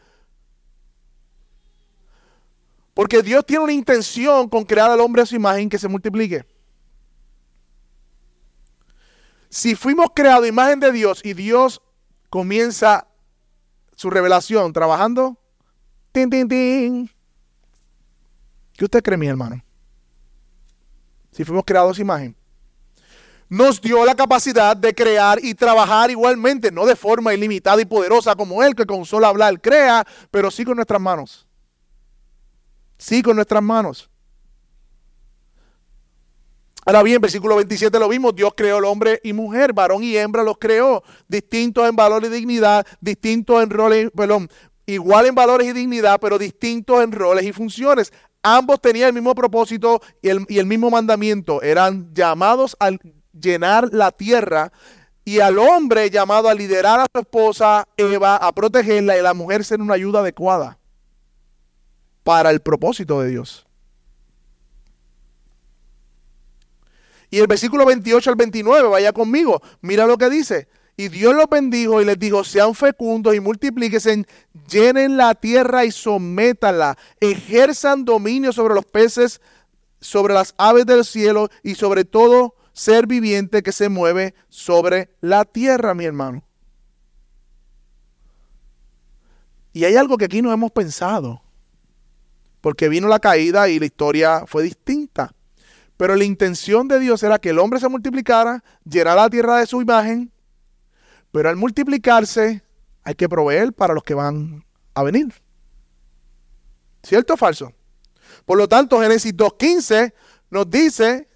[2.94, 6.44] porque Dios tiene una intención con crear al hombre a su imagen que se multiplique.
[9.48, 11.82] Si fuimos creados imagen de Dios y Dios
[12.30, 13.06] comienza
[13.94, 15.38] su revelación trabajando,
[16.12, 17.10] tin, tin, tin.
[18.72, 19.62] ¿Qué usted cree, mi hermano?
[21.32, 22.36] Si fuimos creados imagen.
[23.48, 28.34] Nos dio la capacidad de crear y trabajar igualmente, no de forma ilimitada y poderosa
[28.34, 31.46] como Él, que con solo hablar crea, pero sí con nuestras manos.
[32.96, 34.08] Sí con nuestras manos.
[36.84, 40.42] Ahora bien, versículo 27 lo vimos, Dios creó el hombre y mujer, varón y hembra
[40.42, 44.48] los creó, distintos en valor y dignidad, distintos en roles, perdón,
[44.86, 48.12] igual en valores y dignidad, pero distintos en roles y funciones.
[48.42, 52.90] Ambos tenían el mismo propósito y el, y el mismo mandamiento, eran llamados a
[53.32, 54.72] llenar la tierra
[55.24, 59.64] y al hombre llamado a liderar a su esposa Eva, a protegerla y la mujer
[59.64, 60.78] ser una ayuda adecuada
[62.24, 63.66] para el propósito de Dios.
[67.30, 70.68] Y el versículo 28 al 29, vaya conmigo, mira lo que dice.
[70.96, 74.26] Y Dios los bendijo y les dijo, sean fecundos y multiplíquense,
[74.68, 79.40] llenen la tierra y sométala, ejerzan dominio sobre los peces,
[80.00, 85.44] sobre las aves del cielo y sobre todo ser viviente que se mueve sobre la
[85.44, 86.44] tierra, mi hermano.
[89.72, 91.42] Y hay algo que aquí no hemos pensado,
[92.60, 95.34] porque vino la caída y la historia fue distinta.
[95.96, 99.66] Pero la intención de Dios era que el hombre se multiplicara, llenara la tierra de
[99.66, 100.31] su imagen,
[101.32, 102.62] pero al multiplicarse
[103.02, 104.64] hay que proveer para los que van
[104.94, 105.32] a venir.
[107.02, 107.72] ¿Cierto o falso?
[108.44, 110.12] Por lo tanto, Génesis 2.15
[110.50, 111.28] nos dice,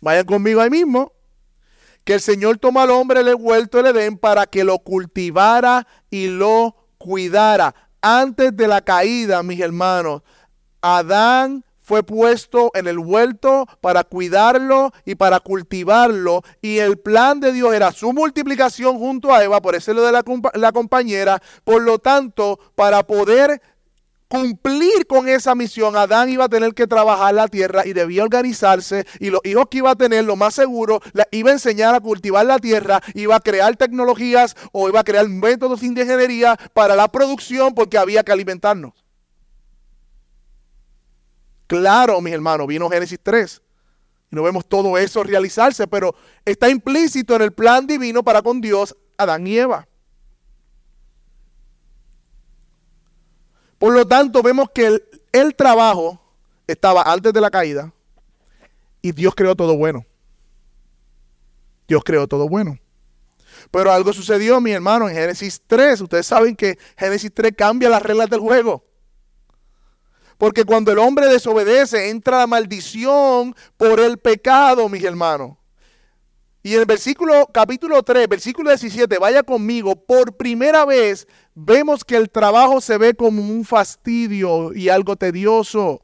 [0.00, 1.12] vayan conmigo ahí mismo,
[2.02, 6.26] que el Señor toma al hombre el huerto del Edén para que lo cultivara y
[6.26, 7.74] lo cuidara.
[8.02, 10.22] Antes de la caída, mis hermanos,
[10.82, 16.42] Adán fue puesto en el huerto para cuidarlo y para cultivarlo.
[16.62, 20.10] Y el plan de Dios era su multiplicación junto a Eva, por eso lo de
[20.10, 21.42] la, compañera.
[21.62, 23.60] Por lo tanto, para poder
[24.28, 29.06] cumplir con esa misión, Adán iba a tener que trabajar la tierra y debía organizarse
[29.20, 32.00] y los hijos que iba a tener, lo más seguro, la, iba a enseñar a
[32.00, 36.96] cultivar la tierra, iba a crear tecnologías o iba a crear métodos de ingeniería para
[36.96, 39.03] la producción porque había que alimentarnos.
[41.66, 43.62] Claro, mis hermanos, vino Génesis 3.
[44.30, 48.60] Y no vemos todo eso realizarse, pero está implícito en el plan divino para con
[48.60, 49.86] Dios, Adán y Eva.
[53.78, 54.98] Por lo tanto, vemos que
[55.32, 56.18] el, trabajo
[56.66, 57.92] estaba antes de la caída
[59.02, 60.06] y Dios creó todo bueno.
[61.86, 62.78] Dios creó todo bueno.
[63.70, 66.00] Pero algo sucedió, mi hermano, en Génesis 3.
[66.00, 68.84] Ustedes saben que Génesis 3 cambia las reglas del juego.
[70.44, 75.56] Porque cuando el hombre desobedece, entra la maldición por el pecado, mis hermanos.
[76.62, 82.16] Y en el versículo, capítulo 3, versículo 17, vaya conmigo, por primera vez vemos que
[82.16, 86.02] el trabajo se ve como un fastidio y algo tedioso.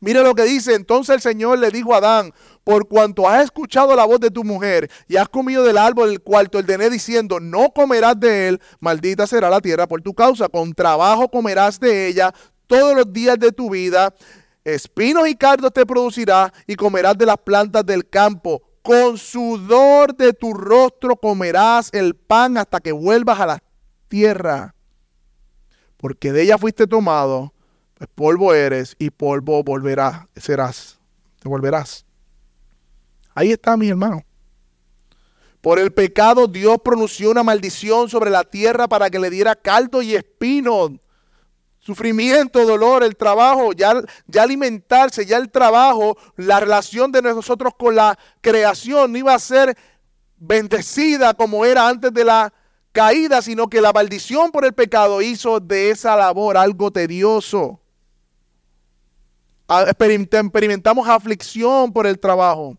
[0.00, 2.32] Mire lo que dice, entonces el Señor le dijo a Adán,
[2.64, 6.22] por cuanto has escuchado la voz de tu mujer y has comido del árbol del
[6.22, 10.48] cual te ordené diciendo, no comerás de él, maldita será la tierra por tu causa,
[10.48, 12.34] con trabajo comerás de ella
[12.70, 14.14] todos los días de tu vida,
[14.62, 18.62] espinos y cardos te producirá y comerás de las plantas del campo.
[18.80, 23.62] Con sudor de tu rostro comerás el pan hasta que vuelvas a la
[24.06, 24.74] tierra,
[25.96, 27.52] porque de ella fuiste tomado
[27.98, 30.98] pues polvo eres y polvo volverás, serás,
[31.40, 32.06] te volverás.
[33.34, 34.22] Ahí está, mi hermano.
[35.60, 40.00] Por el pecado Dios pronunció una maldición sobre la tierra para que le diera caldo
[40.00, 40.98] y espino,
[41.80, 47.96] sufrimiento, dolor, el trabajo, ya, ya alimentarse, ya el trabajo, la relación de nosotros con
[47.96, 49.76] la creación no iba a ser
[50.36, 52.52] bendecida como era antes de la
[52.92, 57.80] caída, sino que la maldición por el pecado hizo de esa labor algo tedioso
[59.70, 62.76] experimentamos aflicción por el trabajo,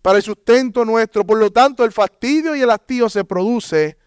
[0.00, 1.24] para el sustento nuestro.
[1.24, 3.98] Por lo tanto, el fastidio y el hastío se produce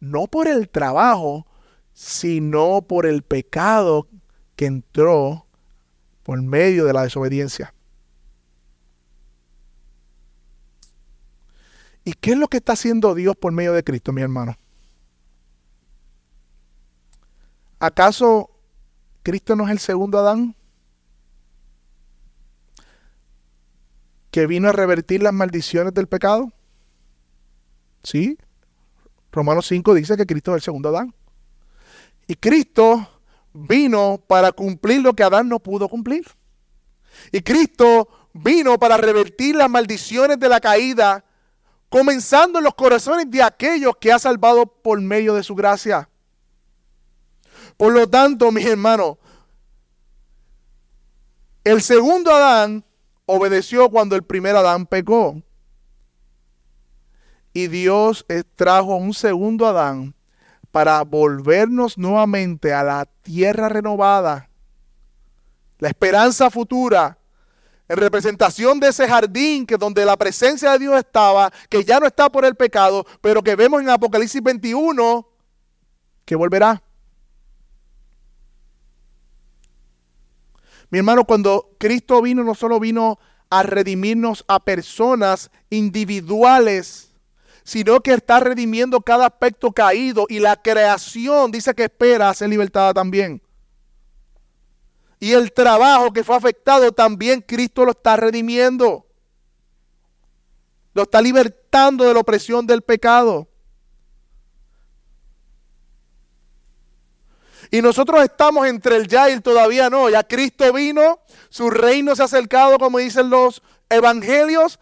[0.00, 1.46] no por el trabajo,
[1.98, 4.06] sino por el pecado
[4.54, 5.46] que entró
[6.22, 7.74] por medio de la desobediencia.
[12.04, 14.56] ¿Y qué es lo que está haciendo Dios por medio de Cristo, mi hermano?
[17.80, 18.48] ¿Acaso
[19.24, 20.54] Cristo no es el segundo Adán?
[24.30, 26.52] que vino a revertir las maldiciones del pecado?
[28.04, 28.38] Sí.
[29.32, 31.12] Romanos 5 dice que Cristo es el segundo Adán.
[32.28, 33.08] Y Cristo
[33.54, 36.26] vino para cumplir lo que Adán no pudo cumplir.
[37.32, 41.24] Y Cristo vino para revertir las maldiciones de la caída,
[41.88, 46.08] comenzando en los corazones de aquellos que ha salvado por medio de su gracia.
[47.78, 49.16] Por lo tanto, mis hermanos,
[51.64, 52.84] el segundo Adán
[53.24, 55.42] obedeció cuando el primer Adán pecó.
[57.54, 60.14] Y Dios trajo un segundo Adán
[60.70, 64.48] para volvernos nuevamente a la tierra renovada,
[65.78, 67.18] la esperanza futura,
[67.88, 72.06] en representación de ese jardín que donde la presencia de Dios estaba, que ya no
[72.06, 75.26] está por el pecado, pero que vemos en Apocalipsis 21
[76.24, 76.82] que volverá.
[80.90, 83.18] Mi hermano, cuando Cristo vino, no solo vino
[83.50, 87.07] a redimirnos a personas individuales,
[87.68, 92.94] sino que está redimiendo cada aspecto caído y la creación dice que espera ser libertada
[92.94, 93.42] también.
[95.20, 99.04] Y el trabajo que fue afectado también Cristo lo está redimiendo.
[100.94, 103.46] Lo está libertando de la opresión del pecado.
[107.70, 110.08] Y nosotros estamos entre el ya y el todavía no.
[110.08, 114.78] Ya Cristo vino, su reino se ha acercado, como dicen los evangelios.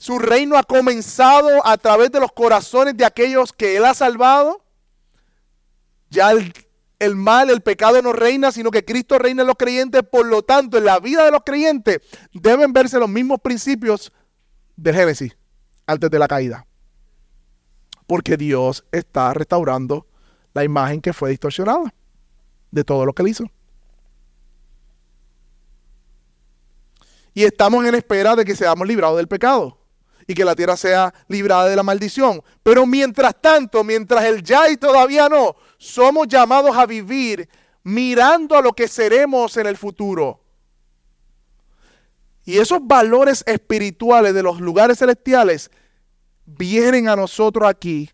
[0.00, 4.64] Su reino ha comenzado a través de los corazones de aquellos que Él ha salvado.
[6.08, 10.02] Ya el, mal, el pecado no reina, sino que Cristo reina en los creyentes.
[10.10, 12.00] Por lo tanto, en la vida de los creyentes
[12.32, 14.10] deben verse los mismos principios
[14.74, 15.36] del Génesis,
[15.84, 16.66] antes de la caída.
[18.06, 20.06] Porque Dios está restaurando
[20.54, 21.92] la imagen que fue distorsionada
[22.70, 23.44] de todo lo que él hizo.
[27.34, 29.79] Y estamos en espera de que seamos librados del pecado
[30.30, 32.40] y que la tierra sea librada de la maldición.
[32.62, 37.48] Pero mientras tanto, mientras el ya y todavía no, somos llamados a vivir
[37.82, 40.40] mirando a lo que seremos en el futuro.
[42.44, 45.68] Y esos valores espirituales de los lugares celestiales
[46.46, 48.08] vienen a nosotros aquí,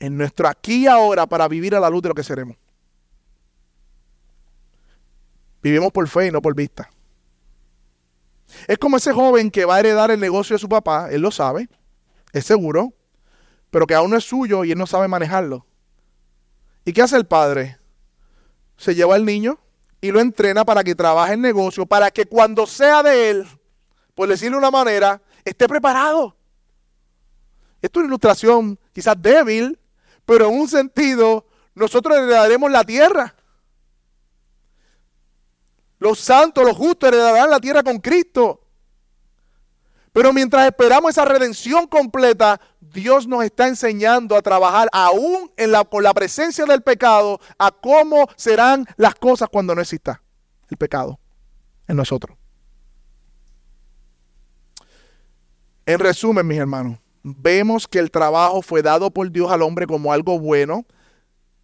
[0.00, 2.58] en nuestro aquí y ahora, para vivir a la luz de lo que seremos.
[5.62, 6.90] Vivimos por fe y no por vista.
[8.66, 11.30] Es como ese joven que va a heredar el negocio de su papá, él lo
[11.30, 11.68] sabe,
[12.32, 12.92] es seguro,
[13.70, 15.66] pero que aún no es suyo y él no sabe manejarlo.
[16.84, 17.78] ¿Y qué hace el padre?
[18.76, 19.58] Se lleva al niño
[20.00, 23.46] y lo entrena para que trabaje en negocio, para que cuando sea de él,
[24.14, 26.36] por decirlo de una manera, esté preparado.
[27.80, 29.78] Esto es una ilustración quizás débil,
[30.24, 33.34] pero en un sentido, nosotros heredaremos la tierra.
[36.04, 38.60] Los santos, los justos heredarán la tierra con Cristo.
[40.12, 45.82] Pero mientras esperamos esa redención completa, Dios nos está enseñando a trabajar aún en la,
[45.82, 50.20] con la presencia del pecado, a cómo serán las cosas cuando no exista
[50.68, 51.18] el pecado
[51.88, 52.36] en nosotros.
[55.86, 60.12] En resumen, mis hermanos, vemos que el trabajo fue dado por Dios al hombre como
[60.12, 60.84] algo bueno,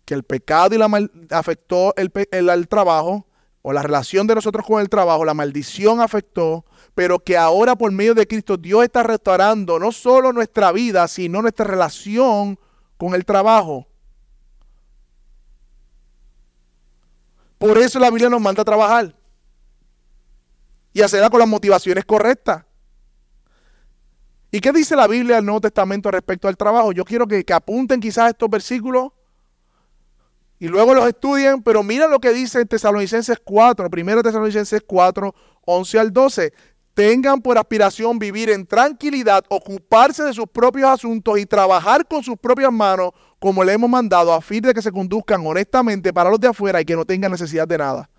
[0.06, 3.26] que el pecado y la mal afectó el, el trabajo,
[3.62, 7.92] o la relación de nosotros con el trabajo, la maldición afectó, pero que ahora por
[7.92, 12.58] medio de Cristo Dios está restaurando no solo nuestra vida, sino nuestra relación
[12.96, 13.86] con el trabajo.
[17.58, 19.14] Por eso la Biblia nos manda a trabajar
[20.94, 22.64] y hacerla con las motivaciones correctas.
[24.50, 26.92] ¿Y qué dice la Biblia del Nuevo Testamento respecto al trabajo?
[26.92, 29.12] Yo quiero que, que apunten quizás estos versículos
[30.60, 35.34] y luego los estudien, pero mira lo que dice en Tesalonicenses 4, 1 Tesalonicenses 4,
[35.64, 36.52] 11 al 12.
[36.92, 42.36] Tengan por aspiración vivir en tranquilidad, ocuparse de sus propios asuntos y trabajar con sus
[42.36, 46.38] propias manos, como le hemos mandado, a fin de que se conduzcan honestamente para los
[46.38, 48.10] de afuera y que no tengan necesidad de nada.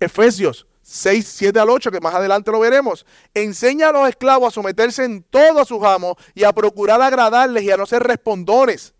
[0.00, 3.04] Efesios 6, 7 al 8, que más adelante lo veremos.
[3.34, 7.62] Enseña a los esclavos a someterse en todo a sus amos y a procurar agradarles
[7.64, 8.94] y a no ser respondones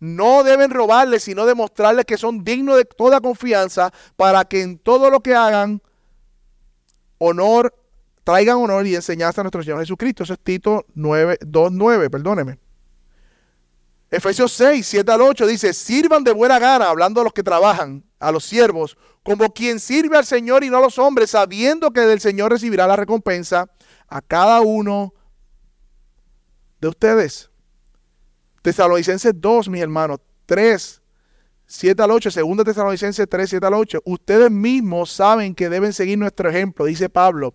[0.00, 5.10] no deben robarles, sino demostrarles que son dignos de toda confianza para que en todo
[5.10, 5.82] lo que hagan,
[7.18, 7.74] honor,
[8.24, 10.22] traigan honor y enseñanza a nuestro Señor Jesucristo.
[10.22, 12.58] Eso es Tito 9, 2, 9, perdóneme.
[14.10, 18.04] Efesios 6, 7 al 8 dice, sirvan de buena gana, hablando a los que trabajan,
[18.18, 22.00] a los siervos, como quien sirve al Señor y no a los hombres, sabiendo que
[22.00, 23.68] del Señor recibirá la recompensa
[24.08, 25.12] a cada uno
[26.80, 27.50] de ustedes.
[28.62, 31.02] Tesalonicenses 2, mis hermanos, 3,
[31.66, 34.02] 7 al 8, segunda Tesalonicenses 3, 7 al 8.
[34.04, 37.54] Ustedes mismos saben que deben seguir nuestro ejemplo, dice Pablo.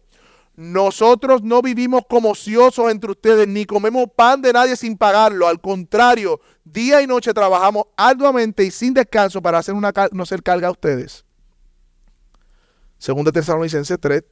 [0.56, 5.48] Nosotros no vivimos como ociosos entre ustedes, ni comemos pan de nadie sin pagarlo.
[5.48, 10.44] Al contrario, día y noche trabajamos arduamente y sin descanso para hacer una, no ser
[10.44, 11.26] carga a ustedes.
[13.00, 14.24] Segunda Tesalonicenses 3,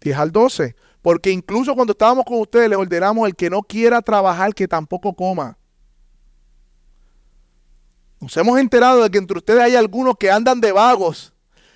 [0.00, 0.74] 10 al 12.
[1.00, 5.14] Porque incluso cuando estábamos con ustedes les ordenamos el que no quiera trabajar que tampoco
[5.14, 5.56] coma.
[8.20, 11.34] Nos hemos enterado de que entre ustedes hay algunos que andan de vagos,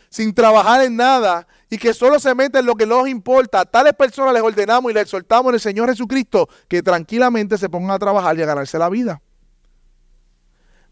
[0.09, 3.61] sin trabajar en nada y que solo se meten en lo que les importa.
[3.61, 7.69] A tales personas les ordenamos y les exhortamos en el Señor Jesucristo que tranquilamente se
[7.69, 9.23] pongan a trabajar y a ganarse la vida.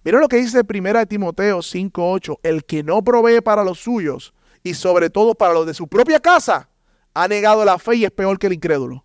[0.05, 4.75] Mira lo que dice 1 Timoteo 5:8, el que no provee para los suyos y
[4.75, 6.69] sobre todo para los de su propia casa,
[7.15, 9.05] ha negado la fe y es peor que el incrédulo.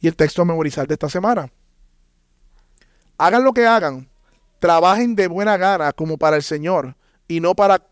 [0.00, 1.50] Y el texto a memorizar de esta semana
[3.18, 4.08] hagan lo que hagan,
[4.58, 7.86] trabajen de buena gana como para el Señor y no para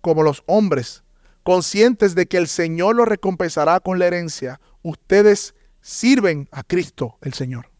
[0.00, 1.02] como los hombres,
[1.42, 4.60] conscientes de que el Señor los recompensará con la herencia.
[4.82, 7.70] Ustedes sirven a Cristo el Señor.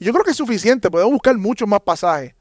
[0.00, 2.34] yo creo que es suficiente, podemos buscar muchos más pasajes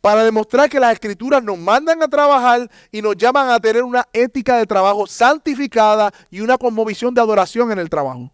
[0.00, 4.06] para demostrar que las escrituras nos mandan a trabajar y nos llaman a tener una
[4.12, 8.32] ética de trabajo santificada y una conmovisión de adoración en el trabajo.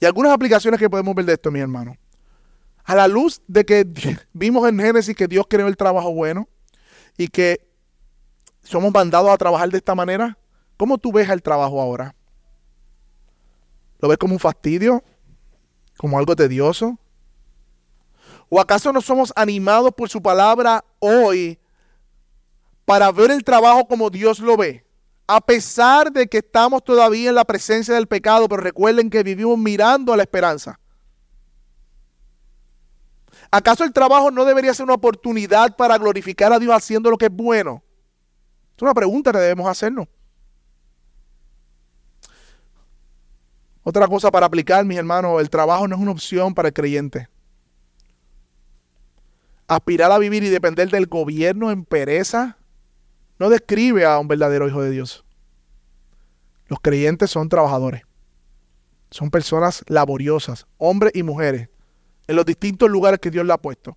[0.00, 1.96] Y algunas aplicaciones que podemos ver de esto, mi hermano.
[2.84, 3.86] A la luz de que
[4.32, 6.48] vimos en Génesis que Dios creó el trabajo bueno
[7.16, 7.66] y que
[8.62, 10.38] somos mandados a trabajar de esta manera,
[10.76, 12.14] ¿cómo tú ves el trabajo ahora?
[13.98, 15.02] ¿Lo ves como un fastidio?
[15.96, 16.98] ¿Como algo tedioso?
[18.48, 21.58] ¿O acaso no somos animados por su palabra hoy
[22.84, 24.87] para ver el trabajo como Dios lo ve?
[25.30, 29.58] A pesar de que estamos todavía en la presencia del pecado, pero recuerden que vivimos
[29.58, 30.80] mirando a la esperanza.
[33.50, 37.26] ¿Acaso el trabajo no debería ser una oportunidad para glorificar a Dios haciendo lo que
[37.26, 37.82] es bueno?
[38.74, 40.08] Es una pregunta que debemos hacernos.
[43.82, 47.28] Otra cosa para aplicar, mis hermanos, el trabajo no es una opción para el creyente.
[49.66, 52.56] Aspirar a vivir y depender del gobierno en pereza
[53.38, 55.24] no describe a un verdadero hijo de Dios.
[56.68, 58.02] Los creyentes son trabajadores.
[59.10, 61.68] Son personas laboriosas, hombres y mujeres,
[62.26, 63.96] en los distintos lugares que Dios le ha puesto.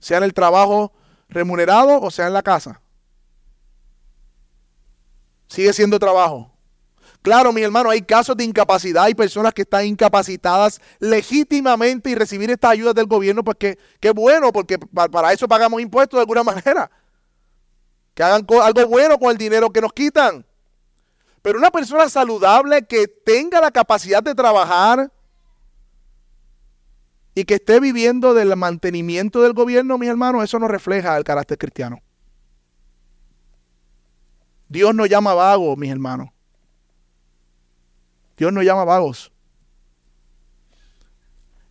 [0.00, 0.92] Sea en el trabajo
[1.28, 2.80] remunerado o sea en la casa.
[5.46, 6.52] Sigue siendo trabajo.
[7.22, 12.50] Claro, mis hermanos, hay casos de incapacidad, hay personas que están incapacitadas legítimamente y recibir
[12.50, 16.90] estas ayudas del gobierno, pues que, bueno, porque para eso pagamos impuestos de alguna manera.
[18.14, 20.46] Que hagan algo bueno con el dinero que nos quitan.
[21.46, 25.12] Pero una persona saludable que tenga la capacidad de trabajar
[27.36, 31.56] y que esté viviendo del mantenimiento del gobierno, mis hermanos, eso no refleja el carácter
[31.56, 32.02] cristiano.
[34.68, 36.30] Dios no llama vago, mis hermanos.
[38.36, 39.30] Dios no llama vagos.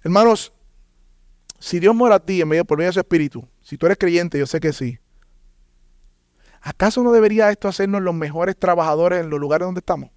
[0.05, 0.53] Hermanos,
[1.59, 3.97] si Dios muere a ti en medio por medio de su espíritu, si tú eres
[3.97, 4.99] creyente, yo sé que sí.
[6.65, 10.09] ¿Acaso no debería esto hacernos los mejores trabajadores en los lugares donde estamos?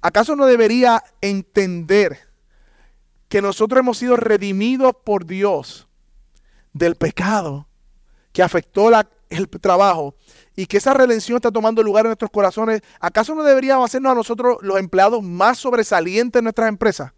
[0.00, 2.18] ¿Acaso no debería entender
[3.28, 5.86] que nosotros hemos sido redimidos por Dios
[6.72, 7.68] del pecado
[8.32, 8.90] que afectó
[9.28, 10.16] el trabajo
[10.56, 14.14] y que esa redención está tomando lugar en nuestros corazones, ¿acaso no deberíamos hacernos a
[14.14, 17.12] nosotros los empleados más sobresalientes en nuestras empresas?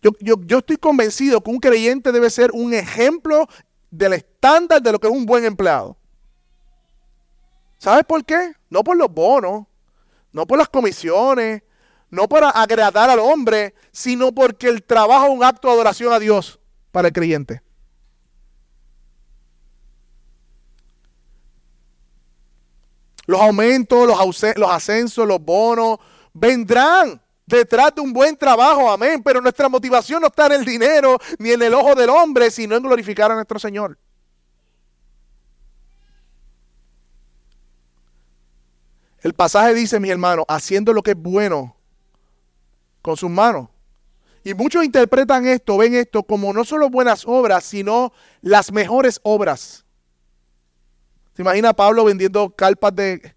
[0.00, 3.46] Yo, yo, estoy convencido que un creyente debe ser un ejemplo
[3.92, 5.96] del estándar de lo que es un buen empleado.
[7.78, 8.54] ¿Sabes por qué?
[8.70, 9.66] No por los bonos,
[10.32, 11.62] no por las comisiones,
[12.10, 16.18] no para agradar al hombre, sino porque el trabajo es un acto de adoración a
[16.18, 16.58] Dios
[16.90, 17.62] para el creyente.
[23.26, 25.98] Los aumentos, los, los ascensos, los bonos,
[26.32, 29.22] vendrán detrás de un buen trabajo, amén.
[29.22, 32.76] Pero nuestra motivación no está en el dinero ni en el ojo del hombre, sino
[32.76, 33.98] en glorificar a nuestro Señor.
[39.20, 41.76] El pasaje dice, mis hermanos, haciendo lo que es bueno
[43.00, 43.68] con sus manos.
[44.44, 49.84] Y muchos interpretan esto, ven esto como no solo buenas obras, sino las mejores obras.
[51.34, 53.34] ¿Se imagina Pablo vendiendo carpas de,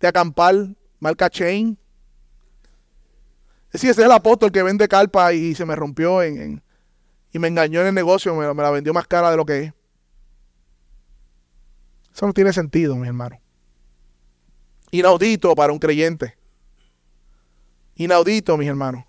[0.00, 0.54] de acampar,
[1.00, 1.78] marca Chain?
[3.74, 6.62] Sí, ese es el apóstol que vende carpas y se me rompió en,
[7.32, 9.72] y me engañó en el negocio, me, la vendió más cara de lo que es.
[12.14, 13.40] Eso no tiene sentido, mi hermano.
[14.92, 16.38] Inaudito para un creyente.
[17.96, 19.04] Inaudito, mis hermanos.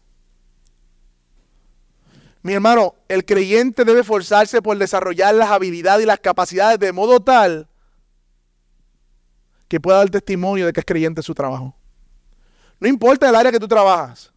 [2.42, 7.20] Mi hermano, el creyente debe esforzarse por desarrollar las habilidades y las capacidades de modo
[7.20, 7.68] tal
[9.68, 11.76] que pueda dar testimonio de que es creyente en su trabajo.
[12.80, 14.34] No importa el área que tú trabajas,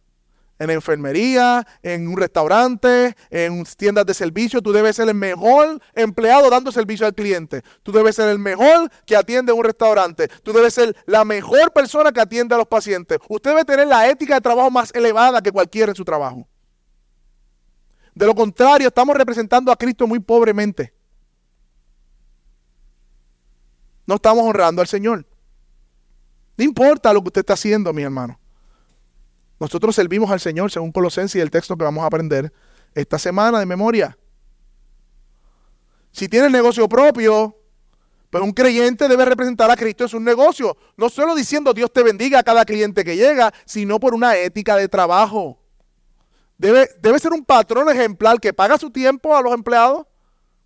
[0.59, 6.49] en enfermería, en un restaurante, en tiendas de servicio, tú debes ser el mejor empleado
[6.49, 7.63] dando servicio al cliente.
[7.81, 10.27] Tú debes ser el mejor que atiende en un restaurante.
[10.43, 13.19] Tú debes ser la mejor persona que atiende a los pacientes.
[13.29, 16.45] Usted debe tener la ética de trabajo más elevada que cualquiera en su trabajo.
[18.13, 20.93] De lo contrario, estamos representando a Cristo muy pobremente.
[24.05, 25.25] No estamos honrando al Señor.
[26.57, 28.37] No importa lo que usted está haciendo, mi hermano.
[29.59, 32.53] Nosotros servimos al Señor según Colosenses y el texto que vamos a aprender
[32.93, 34.17] esta semana de memoria.
[36.11, 37.55] Si tiene negocio propio,
[38.29, 40.77] pues un creyente debe representar a Cristo en su negocio.
[40.97, 44.75] No solo diciendo Dios te bendiga a cada cliente que llega, sino por una ética
[44.75, 45.59] de trabajo.
[46.57, 50.05] Debe, debe ser un patrón ejemplar que paga su tiempo a los empleados,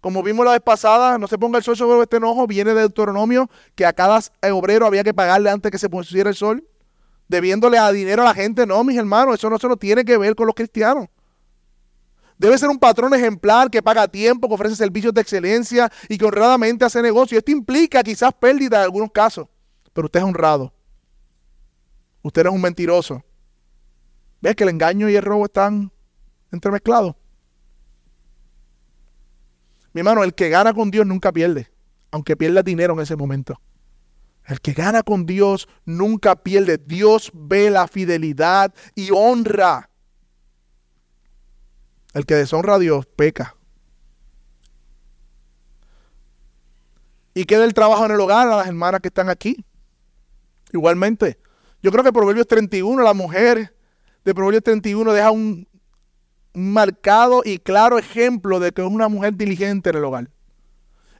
[0.03, 2.81] como vimos la vez pasada, no se ponga el sol sobre este enojo, viene de
[2.81, 4.19] Deuteronomio que a cada
[4.51, 6.67] obrero había que pagarle antes que se pusiera el sol,
[7.27, 8.65] debiéndole a dinero a la gente.
[8.65, 11.07] No, mis hermanos, eso no se tiene que ver con los cristianos.
[12.37, 16.25] Debe ser un patrón ejemplar que paga tiempo, que ofrece servicios de excelencia y que
[16.25, 17.37] honradamente hace negocio.
[17.37, 19.47] Esto implica quizás pérdida en algunos casos,
[19.93, 20.73] pero usted es honrado.
[22.21, 23.23] Usted es un mentiroso.
[24.41, 25.91] ¿Ves que el engaño y el robo están
[26.51, 27.15] entremezclados?
[29.93, 31.69] Mi hermano, el que gana con Dios nunca pierde,
[32.11, 33.61] aunque pierda dinero en ese momento.
[34.45, 36.77] El que gana con Dios nunca pierde.
[36.77, 39.89] Dios ve la fidelidad y honra.
[42.13, 43.55] El que deshonra a Dios peca.
[47.33, 49.65] Y queda el trabajo en el hogar a las hermanas que están aquí.
[50.71, 51.39] Igualmente.
[51.81, 53.75] Yo creo que Proverbios 31, la mujer
[54.23, 55.67] de Proverbios 31 deja un,
[56.53, 60.29] un marcado y claro ejemplo de que es una mujer diligente en el hogar.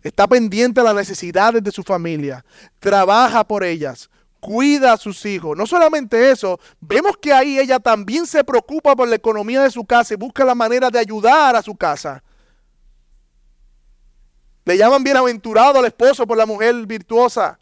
[0.03, 2.43] Está pendiente de las necesidades de su familia,
[2.79, 4.09] trabaja por ellas,
[4.41, 5.57] cuida a sus hijos.
[5.57, 9.85] No solamente eso, vemos que ahí ella también se preocupa por la economía de su
[9.85, 12.21] casa y busca la manera de ayudar a su casa.
[14.65, 17.57] Le llaman bienaventurado al esposo por la mujer virtuosa.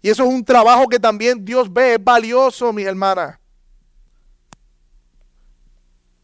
[0.00, 3.39] Y eso es un trabajo que también Dios ve, es valioso, mis hermanas.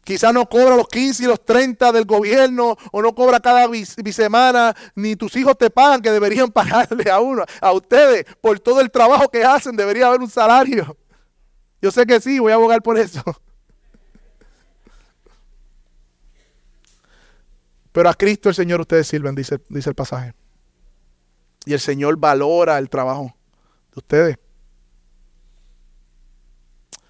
[0.07, 4.73] Quizás no cobra los 15 y los 30 del gobierno o no cobra cada bisemana,
[4.95, 7.43] ni tus hijos te pagan, que deberían pagarle a uno.
[7.59, 10.95] A ustedes, por todo el trabajo que hacen, debería haber un salario.
[11.81, 13.21] Yo sé que sí, voy a abogar por eso.
[17.91, 20.33] Pero a Cristo el Señor ustedes sirven, dice, dice el pasaje.
[21.65, 23.35] Y el Señor valora el trabajo
[23.91, 24.37] de ustedes.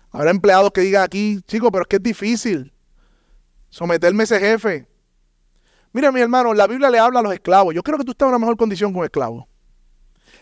[0.09, 2.73] Habrá empleados que digan aquí, chicos, pero es que es difícil
[3.69, 4.87] someterme a ese jefe.
[5.93, 7.73] Mira, mi hermano, la Biblia le habla a los esclavos.
[7.73, 9.45] Yo creo que tú estás en una mejor condición con esclavos.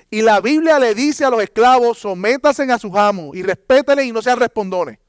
[0.10, 4.12] Y la Biblia le dice a los esclavos, sométase a sus amos y respétenle y
[4.12, 5.00] no sean respondones.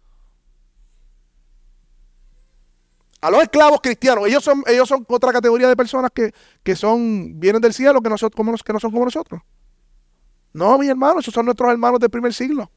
[3.21, 7.61] A los esclavos cristianos, ellos son, ellos son otra categoría de personas que, son, vienen
[7.61, 9.41] del cielo, que, nosotros, como, que no son como nosotros.
[10.53, 12.71] No, mis hermanos, esos son nuestros hermanos del primer siglo.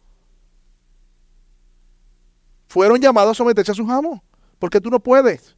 [2.68, 4.20] Fueron llamados a someterse a sus amos.
[4.60, 5.56] Porque tú no puedes.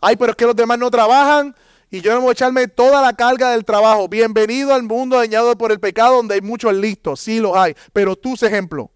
[0.00, 1.54] Ay, pero es que los demás no trabajan
[1.90, 4.08] y yo no voy a echarme toda la carga del trabajo.
[4.08, 7.20] Bienvenido al mundo dañado por el pecado donde hay muchos listos.
[7.20, 7.74] Sí los hay.
[7.92, 8.90] Pero tú, ejemplo.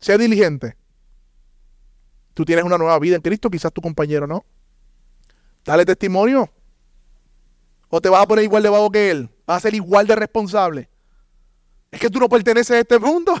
[0.00, 0.76] Sé diligente.
[2.34, 4.44] Tú tienes una nueva vida en Cristo, quizás tu compañero no.
[5.64, 6.50] Dale testimonio.
[7.88, 9.30] O te vas a poner igual de vago que él.
[9.46, 10.88] Vas a ser igual de responsable.
[11.90, 13.32] Es que tú no perteneces a este mundo.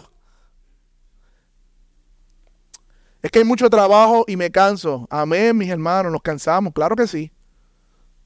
[3.26, 5.08] Es que hay mucho trabajo y me canso.
[5.10, 7.32] Amén, mis hermanos, nos cansamos, claro que sí.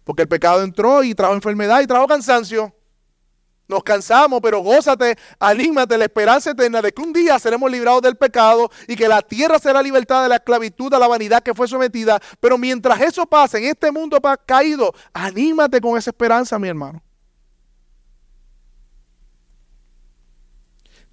[0.05, 2.75] Porque el pecado entró y trajo enfermedad y trajo cansancio.
[3.67, 8.17] Nos cansamos, pero gózate, anímate, la esperanza eterna de que un día seremos librados del
[8.17, 11.67] pecado y que la tierra será libertada de la esclavitud, de la vanidad que fue
[11.67, 12.21] sometida.
[12.39, 17.03] Pero mientras eso pase en este mundo caído, anímate con esa esperanza, mi hermano.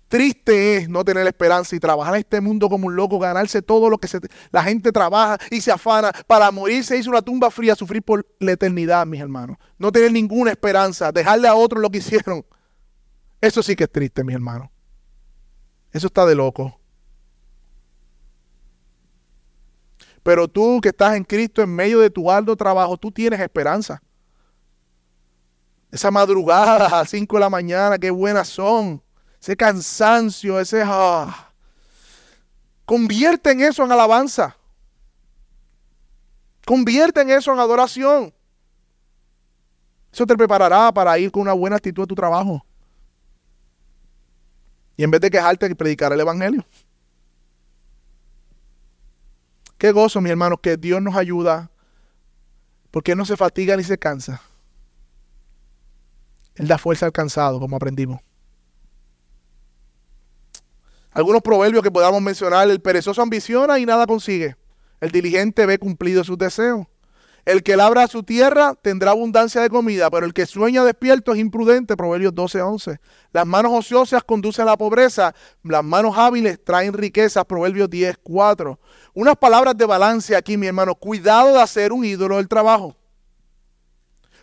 [0.08, 3.90] Triste es no tener esperanza y trabajar en este mundo como un loco, ganarse todo
[3.90, 4.08] lo que
[4.52, 8.54] la gente trabaja y se afana para morirse, hizo una tumba fría, sufrir por la
[8.54, 9.58] eternidad, mis hermanos.
[9.78, 12.46] No tener ninguna esperanza, dejarle a otros lo que hicieron.
[13.42, 14.70] Eso sí que es triste, mis hermanos.
[15.92, 16.80] Eso está de loco.
[20.24, 24.02] Pero tú que estás en Cristo en medio de tu arduo trabajo, tú tienes esperanza.
[25.92, 29.02] Esa madrugada a las 5 de la mañana, qué buenas son
[29.42, 30.84] ese cansancio, ese...
[30.86, 31.52] Ah,
[32.86, 34.56] convierten eso en alabanza.
[36.66, 38.34] Convierten eso en adoración.
[40.12, 42.66] Eso te preparará para ir con una buena actitud a tu trabajo.
[44.98, 46.66] Y en vez de quejarte, predicar el Evangelio.
[49.78, 51.70] Qué gozo, mi hermano, que Dios nos ayuda.
[52.90, 54.42] Porque no se fatiga ni se cansa.
[56.56, 58.20] Él da fuerza al cansado, como aprendimos.
[61.18, 64.56] Algunos proverbios que podamos mencionar, el perezoso ambiciona y nada consigue.
[65.02, 66.86] El diligente ve cumplido sus deseos.
[67.44, 71.40] El que labra su tierra tendrá abundancia de comida, pero el que sueña despierto es
[71.40, 71.98] imprudente.
[71.98, 73.00] Proverbios 12:11.
[73.32, 77.46] Las manos ociosas conducen a la pobreza, las manos hábiles traen riquezas.
[77.46, 78.78] Proverbios 10:4.
[79.16, 80.94] Unas palabras de balance aquí, mi hermano.
[80.94, 82.96] Cuidado de hacer un ídolo del trabajo.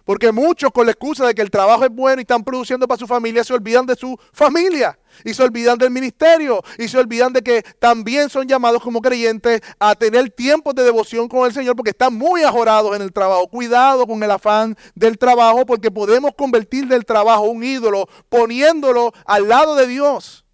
[0.04, 2.98] Porque muchos con la excusa de que el trabajo es bueno y están produciendo para
[2.98, 7.32] su familia se olvidan de su familia y se olvidan del ministerio y se olvidan
[7.32, 11.76] de que también son llamados como creyentes a tener tiempos de devoción con el Señor
[11.76, 13.48] porque están muy ajorados en el trabajo.
[13.48, 19.48] Cuidado con el afán del trabajo porque podemos convertir del trabajo un ídolo poniéndolo al
[19.48, 20.44] lado de Dios.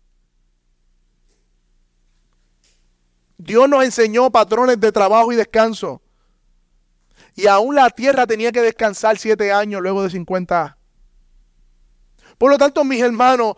[3.38, 6.02] Dios nos enseñó patrones de trabajo y descanso.
[7.34, 10.76] Y aún la tierra tenía que descansar siete años luego de 50.
[12.38, 13.54] Por lo tanto, mis hermanos,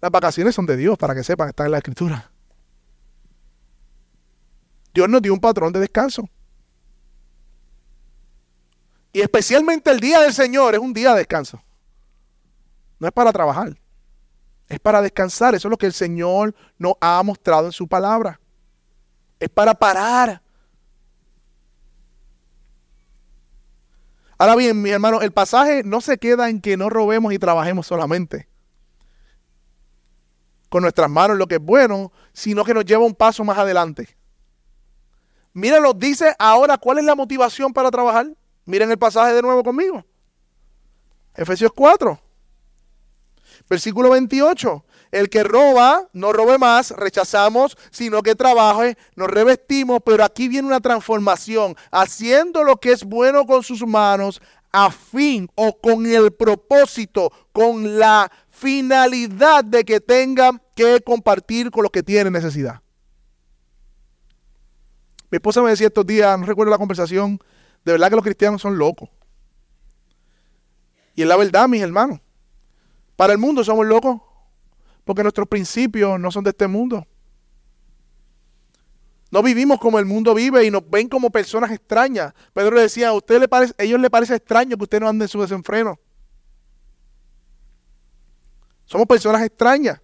[0.00, 2.30] las vacaciones son de Dios, para que sepan, están en la escritura.
[4.92, 6.28] Dios nos dio un patrón de descanso.
[9.12, 11.62] Y especialmente el día del Señor es un día de descanso.
[12.98, 13.76] No es para trabajar,
[14.68, 15.54] es para descansar.
[15.54, 18.40] Eso es lo que el Señor nos ha mostrado en su palabra.
[19.38, 20.42] Es para parar
[24.38, 27.86] Ahora bien, mi hermano, el pasaje no se queda en que no robemos y trabajemos
[27.86, 28.48] solamente
[30.74, 34.16] con nuestras manos lo que es bueno, sino que nos lleva un paso más adelante.
[35.52, 38.26] Miren, nos dice ahora cuál es la motivación para trabajar.
[38.64, 40.04] Miren el pasaje de nuevo conmigo.
[41.36, 42.18] Efesios 4,
[43.70, 44.84] versículo 28.
[45.14, 50.66] El que roba, no robe más, rechazamos, sino que trabaje, nos revestimos, pero aquí viene
[50.66, 54.42] una transformación, haciendo lo que es bueno con sus manos,
[54.72, 61.84] a fin o con el propósito, con la finalidad de que tengan que compartir con
[61.84, 62.80] los que tienen necesidad.
[65.30, 67.38] Mi esposa me decía estos días, no recuerdo la conversación,
[67.84, 69.08] de verdad que los cristianos son locos.
[71.14, 72.18] Y es la verdad, mis hermanos.
[73.14, 74.20] Para el mundo somos locos
[75.04, 77.06] porque nuestros principios no son de este mundo.
[79.30, 82.32] No vivimos como el mundo vive y nos ven como personas extrañas.
[82.52, 85.24] Pedro le decía, a usted le parece, ellos le parece extraño que usted no ande
[85.24, 85.98] en su desenfreno.
[88.84, 90.00] Somos personas extrañas.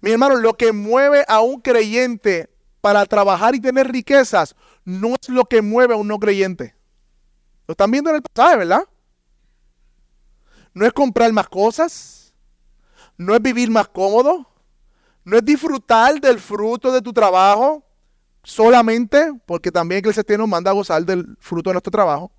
[0.00, 2.50] Mi hermano, lo que mueve a un creyente
[2.80, 4.54] para trabajar y tener riquezas
[4.84, 6.74] no es lo que mueve a un no creyente.
[7.66, 8.88] Lo están viendo en el pasaje, ¿verdad?
[10.72, 12.23] No es comprar más cosas,
[13.16, 14.46] no es vivir más cómodo,
[15.24, 17.82] no es disfrutar del fruto de tu trabajo
[18.42, 22.30] solamente, porque también Eclesiastes nos manda a gozar del fruto de nuestro trabajo,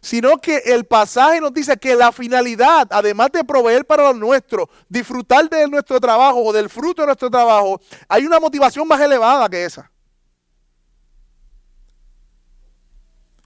[0.00, 4.68] sino que el pasaje nos dice que la finalidad, además de proveer para lo nuestro,
[4.88, 9.48] disfrutar de nuestro trabajo o del fruto de nuestro trabajo, hay una motivación más elevada
[9.48, 9.90] que esa.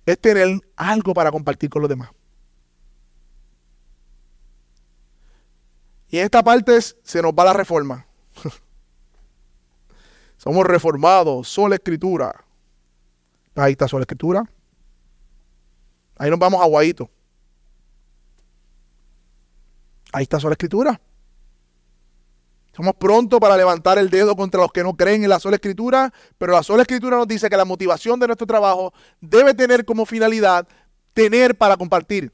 [0.06, 2.15] Es tener algo para compartir con los demás.
[6.08, 8.06] Y en esta parte se nos va la reforma.
[10.36, 12.44] Somos reformados, sola escritura.
[13.54, 14.44] Ahí está sola escritura.
[16.18, 17.10] Ahí nos vamos a Guayito.
[20.12, 21.00] Ahí está sola escritura.
[22.76, 26.12] Somos prontos para levantar el dedo contra los que no creen en la sola escritura,
[26.36, 30.04] pero la sola escritura nos dice que la motivación de nuestro trabajo debe tener como
[30.04, 30.68] finalidad
[31.14, 32.32] tener para compartir.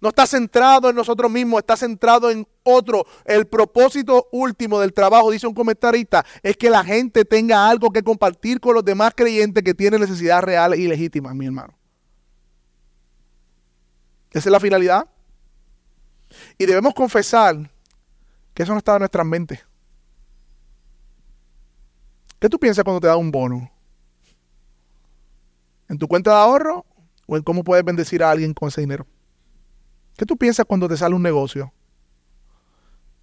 [0.00, 3.04] No está centrado en nosotros mismos, está centrado en otro.
[3.24, 8.02] El propósito último del trabajo, dice un comentarista, es que la gente tenga algo que
[8.02, 11.76] compartir con los demás creyentes que tienen necesidades reales y legítimas, mi hermano.
[14.30, 15.08] Esa es la finalidad.
[16.58, 17.70] Y debemos confesar
[18.54, 19.60] que eso no está en nuestras mentes.
[22.38, 23.68] ¿Qué tú piensas cuando te da un bono?
[25.88, 26.86] ¿En tu cuenta de ahorro
[27.26, 29.06] o en cómo puedes bendecir a alguien con ese dinero?
[30.18, 31.72] ¿Qué tú piensas cuando te sale un negocio?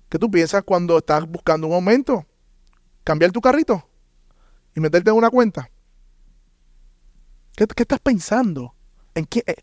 [0.08, 2.26] ¿Qué tú piensas cuando estás buscando un aumento?
[3.04, 3.86] ¿Cambiar tu carrito?
[4.74, 5.70] ¿Y meterte en una cuenta?
[7.58, 8.74] ¿Qué, estás pensando?
[9.14, 9.44] ¿En qué?
[9.46, 9.56] Eh,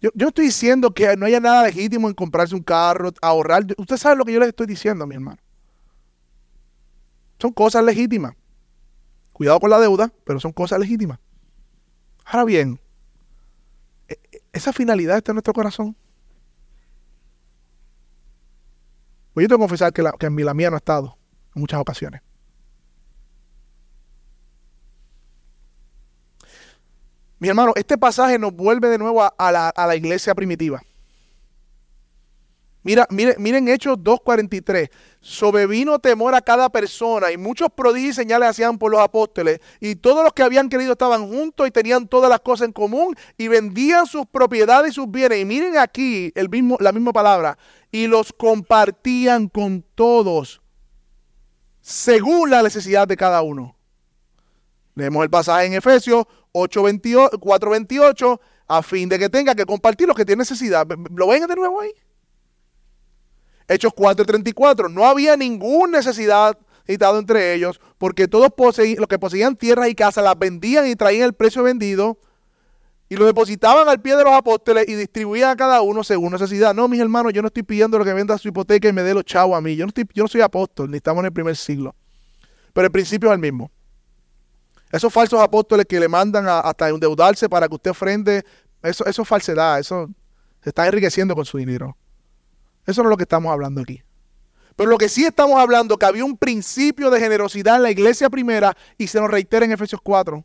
[0.00, 3.64] yo, yo estoy diciendo que no haya nada legítimo en comprarse un carro, ahorrar.
[3.78, 5.38] Usted sabe lo que yo les estoy diciendo, mi hermano.
[7.38, 8.34] Son cosas legítimas.
[9.32, 11.20] Cuidado con la deuda, pero son cosas legítimas.
[12.24, 12.80] Ahora bien,
[14.08, 15.96] e, e, esa finalidad está en nuestro corazón.
[19.32, 21.16] Pues yo tengo que confesar que, que en mi, la mía no ha estado
[21.54, 22.22] en muchas ocasiones.
[27.38, 30.82] Mi hermano, este pasaje nos vuelve de nuevo a, la, a la, iglesia primitiva.
[32.82, 34.90] Mira, miren, miren Hechos 2.43.
[35.20, 39.60] Sobrevino temor a cada persona y muchos prodigios y señales hacían por los apóstoles.
[39.80, 43.14] Y todos los que habían creído estaban juntos y tenían todas las cosas en común
[43.36, 45.40] y vendían sus propiedades y sus bienes.
[45.40, 47.58] Y miren aquí el mismo, la misma palabra
[47.92, 50.62] y los compartían con todos
[51.80, 53.76] según la necesidad de cada uno.
[54.94, 60.24] Leemos el pasaje en Efesios 4:28 a fin de que tenga que compartir lo que
[60.24, 60.86] tiene necesidad.
[61.14, 61.90] ¿Lo ven de nuevo ahí?
[63.70, 68.50] Hechos 4:34, no había ninguna necesidad citado entre ellos, porque todos
[68.98, 72.18] los que poseían tierras y casas las vendían y traían el precio vendido
[73.08, 76.74] y lo depositaban al pie de los apóstoles y distribuían a cada uno según necesidad.
[76.74, 79.14] No, mis hermanos, yo no estoy pidiendo lo que venda su hipoteca y me dé
[79.14, 79.76] los chavos a mí.
[79.76, 81.94] Yo no, estoy, yo no soy apóstol, ni estamos en el primer siglo.
[82.72, 83.70] Pero el principio es el mismo.
[84.90, 88.44] Esos falsos apóstoles que le mandan hasta endeudarse para que usted ofrende,
[88.82, 90.08] eso, eso es falsedad, eso
[90.60, 91.96] se está enriqueciendo con su dinero.
[92.86, 94.02] Eso no es lo que estamos hablando aquí.
[94.76, 98.30] Pero lo que sí estamos hablando, que había un principio de generosidad en la iglesia
[98.30, 100.36] primera y se nos reitera en Efesios 4.
[100.38, 100.44] O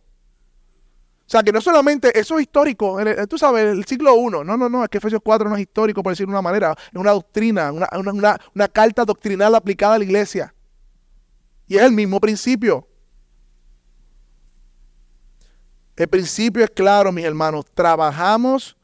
[1.26, 4.84] sea, que no solamente eso es histórico, tú sabes, el siglo I, no, no, no,
[4.84, 7.72] es que Efesios 4 no es histórico, por decirlo de una manera, es una doctrina,
[7.72, 10.54] una, una carta doctrinal aplicada a la iglesia.
[11.68, 12.88] Y es el mismo principio.
[15.96, 18.78] El principio es claro, mis hermanos, trabajamos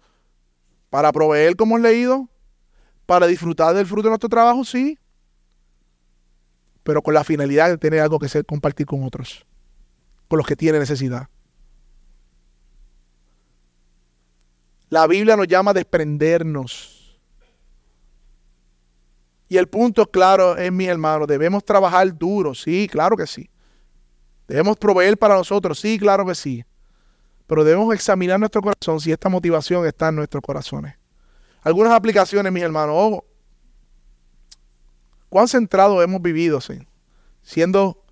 [0.89, 2.29] para proveer, como hemos leído,
[3.05, 4.97] para disfrutar del fruto de nuestro trabajo, sí,
[6.83, 9.45] pero con la finalidad de tener algo que compartir con otros,
[10.27, 11.27] con los que tienen necesidad.
[14.89, 17.19] La Biblia nos llama a desprendernos.
[19.47, 23.49] Y el punto claro es, mi hermano, debemos trabajar duro, sí, claro que sí.
[24.47, 26.65] Debemos proveer para nosotros, sí, claro que sí.
[27.47, 31.00] Pero debemos examinar nuestro corazón si esta motivación está en nuestros corazones.
[31.61, 32.95] Algunas aplicaciones, mis hermanos.
[32.97, 33.25] Oh,
[35.29, 36.59] ¿Cuán centrado hemos vivido,
[37.41, 38.03] siendo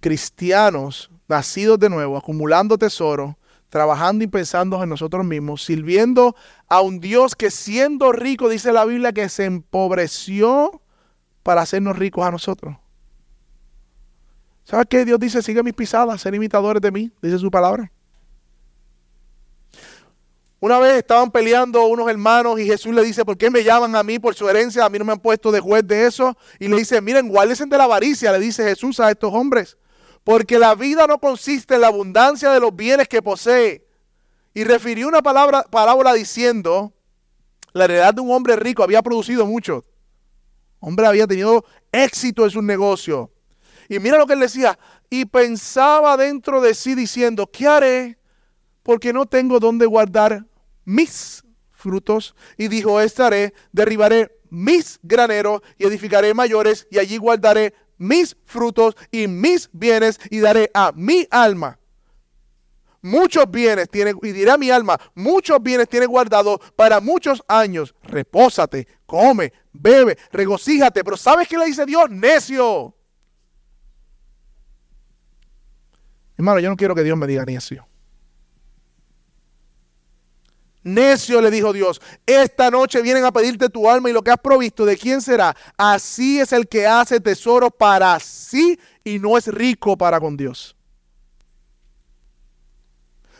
[0.00, 3.38] cristianos nacidos de nuevo, acumulando tesoro,
[3.68, 6.34] trabajando y pensando en nosotros mismos, sirviendo
[6.68, 10.82] a un Dios que siendo rico, dice la Biblia, que se empobreció
[11.42, 12.76] para hacernos ricos a nosotros.
[14.64, 15.04] ¿Sabes qué?
[15.04, 17.90] Dios dice, sigue mis pisadas, ser imitadores de mí, dice su palabra.
[20.60, 24.02] Una vez estaban peleando unos hermanos y Jesús le dice, ¿por qué me llaman a
[24.02, 24.84] mí por su herencia?
[24.84, 26.36] A mí no me han puesto de juez de eso.
[26.58, 29.76] Y le dice, miren, guárdense de la avaricia, le dice Jesús a estos hombres.
[30.24, 33.86] Porque la vida no consiste en la abundancia de los bienes que posee.
[34.52, 36.92] Y refirió una palabra, parábola diciendo,
[37.72, 39.84] la heredad de un hombre rico había producido mucho.
[40.80, 43.30] Hombre había tenido éxito en su negocio.
[43.88, 44.76] Y mira lo que él decía,
[45.08, 48.18] y pensaba dentro de sí diciendo, ¿qué haré?
[48.88, 50.46] Porque no tengo dónde guardar
[50.86, 52.34] mis frutos.
[52.56, 59.28] Y dijo, estaré, derribaré mis graneros y edificaré mayores y allí guardaré mis frutos y
[59.28, 61.78] mis bienes y daré a mi alma.
[63.02, 67.94] Muchos bienes tiene, y dirá mi alma, muchos bienes tiene guardado para muchos años.
[68.04, 71.04] Repósate, come, bebe, regocíjate.
[71.04, 72.08] Pero ¿sabes qué le dice Dios?
[72.08, 72.94] Necio.
[76.38, 77.86] Hermano, yo no quiero que Dios me diga necio.
[80.94, 84.40] Necio le dijo Dios, esta noche vienen a pedirte tu alma y lo que has
[84.40, 85.54] provisto, ¿de quién será?
[85.76, 90.77] Así es el que hace tesoro para sí y no es rico para con Dios.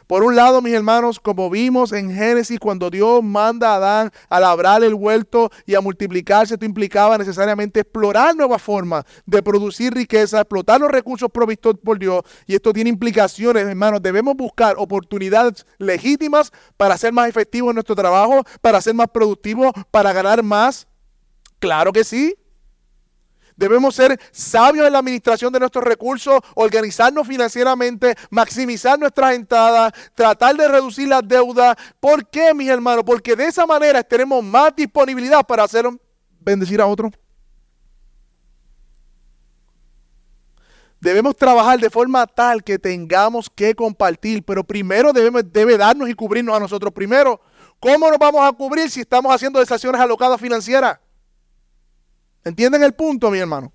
[0.08, 4.40] Por un lado, mis hermanos, como vimos en Génesis, cuando Dios manda a Adán a
[4.40, 10.40] labrar el huerto y a multiplicarse, esto implicaba necesariamente explorar nuevas formas de producir riqueza,
[10.40, 12.22] explotar los recursos provistos por Dios.
[12.46, 14.00] Y esto tiene implicaciones, hermanos.
[14.00, 19.72] Debemos buscar oportunidades legítimas para ser más efectivos en nuestro trabajo, para ser más productivos,
[19.90, 20.88] para ganar más.
[21.58, 22.34] Claro que sí.
[23.58, 30.56] Debemos ser sabios en la administración de nuestros recursos, organizarnos financieramente, maximizar nuestras entradas, tratar
[30.56, 31.76] de reducir las deudas.
[31.98, 33.02] ¿Por qué, mis hermanos?
[33.04, 35.86] Porque de esa manera tenemos más disponibilidad para hacer
[36.38, 37.10] bendecir a otros.
[41.00, 46.14] Debemos trabajar de forma tal que tengamos que compartir, pero primero debemos, debe darnos y
[46.14, 47.40] cubrirnos a nosotros primero.
[47.80, 51.00] ¿Cómo nos vamos a cubrir si estamos haciendo desacciones alocadas financieras?
[52.48, 53.70] ¿Entienden el punto, mi hermano?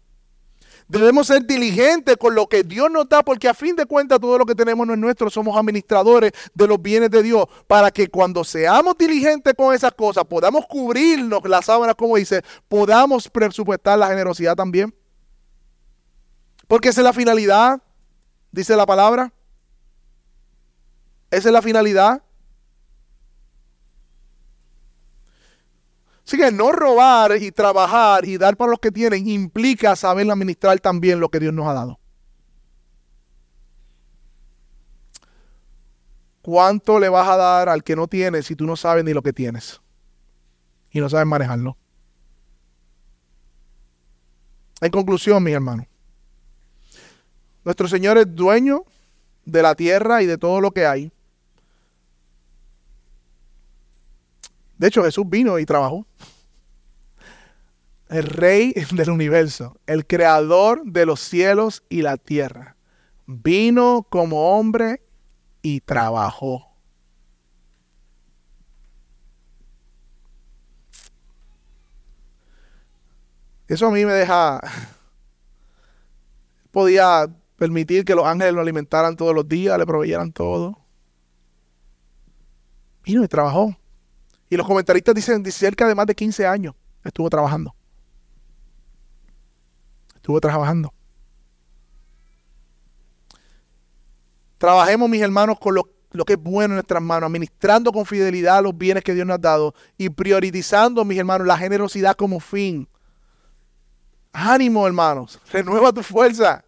[0.87, 4.35] Debemos ser diligentes con lo que Dios nos da, porque a fin de cuentas todo
[4.35, 8.07] lo que tenemos no es nuestro, somos administradores de los bienes de Dios, para que
[8.07, 14.07] cuando seamos diligentes con esas cosas, podamos cubrirnos las sábanas, como dice, podamos presupuestar la
[14.07, 14.93] generosidad también.
[16.67, 17.79] Porque esa es la finalidad,
[18.51, 19.31] dice la palabra.
[21.29, 22.23] Esa es la finalidad.
[26.25, 30.79] Así que no robar y trabajar y dar para los que tienen implica saber administrar
[30.79, 31.99] también lo que Dios nos ha dado.
[36.41, 39.21] ¿Cuánto le vas a dar al que no tiene si tú no sabes ni lo
[39.21, 39.81] que tienes?
[40.91, 41.77] Y no sabes manejarlo.
[44.81, 45.87] En conclusión, mi hermano,
[47.63, 48.83] nuestro Señor es dueño
[49.45, 51.13] de la tierra y de todo lo que hay.
[54.77, 56.05] De hecho, Jesús vino y trabajó.
[58.09, 62.75] El rey del universo, el creador de los cielos y la tierra,
[63.25, 65.01] vino como hombre
[65.61, 66.73] y trabajó.
[73.67, 74.61] Eso a mí me deja...
[76.71, 80.77] Podía permitir que los ángeles lo alimentaran todos los días, le proveyeran todo.
[83.03, 83.75] Vino y trabajó.
[84.53, 87.73] Y los comentaristas dicen cerca de más de 15 años estuvo trabajando.
[90.13, 90.93] Estuvo trabajando.
[94.59, 95.83] Trabajemos, mis hermanos, con lo,
[96.23, 99.39] que es bueno en nuestras manos, administrando con fidelidad los bienes que Dios nos ha
[99.39, 102.87] dado y priorizando, mis hermanos, la generosidad como fin.
[104.33, 106.63] Ánimo, hermanos, renueva tu fuerza.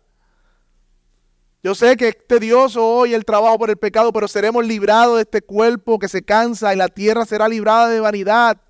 [1.65, 5.23] Yo sé que es tedioso hoy el trabajo por el pecado, pero seremos librados de
[5.23, 8.61] este cuerpo que se cansa y la tierra será librada de vanidad.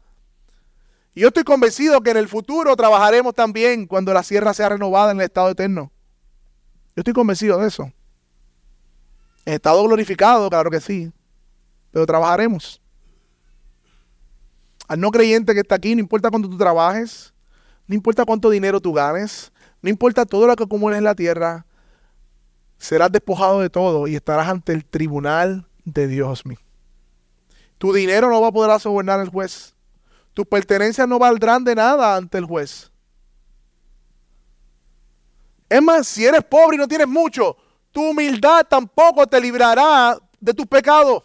[1.14, 5.12] Y yo estoy convencido que en el futuro trabajaremos también cuando la tierra sea renovada
[5.12, 5.92] en el estado eterno.
[6.96, 7.92] Yo estoy convencido de eso.
[9.44, 11.12] En estado glorificado, claro que sí.
[11.92, 12.82] Pero trabajaremos.
[14.88, 17.34] Al no creyente que está aquí, no importa cuánto tú trabajes,
[17.88, 21.66] no importa cuánto dinero tú ganes, no importa todo lo que acumules en la tierra,
[22.78, 26.60] serás despojado de todo y estarás ante el tribunal de Dios mío.
[27.78, 29.76] Tu dinero no va a poder sobornar al juez.
[30.34, 32.92] Tus pertenencias no valdrán de nada ante el juez.
[35.70, 37.58] Es más, si eres pobre y no tienes mucho,
[37.92, 41.24] tu humildad tampoco te librará de tus pecados.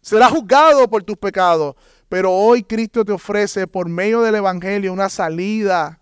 [0.00, 1.74] Será juzgado por tus pecados.
[2.08, 6.00] Pero hoy Cristo te ofrece por medio del Evangelio una salida.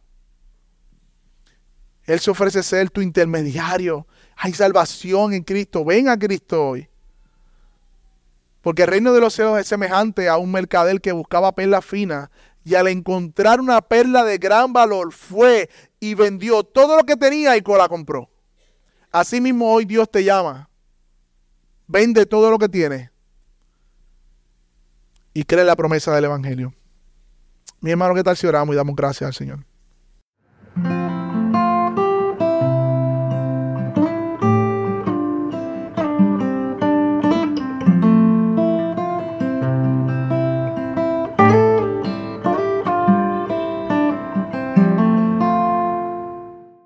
[2.05, 4.07] Él se ofrece ser tu intermediario.
[4.36, 5.84] Hay salvación en Cristo.
[5.84, 6.88] Ven a Cristo hoy.
[8.61, 12.30] Porque el reino de los cielos es semejante a un mercader que buscaba perla fina
[12.64, 15.68] y al encontrar una perla de gran valor fue
[16.00, 18.30] y vendió todo lo que tenía y la compró.
[19.12, 20.70] Asimismo hoy Dios te llama.
[21.86, 23.11] Vende todo lo que tienes
[25.34, 26.72] y cree la promesa del Evangelio.
[27.80, 29.66] Mi hermano, ¿qué tal si oramos y damos gracias al Señor?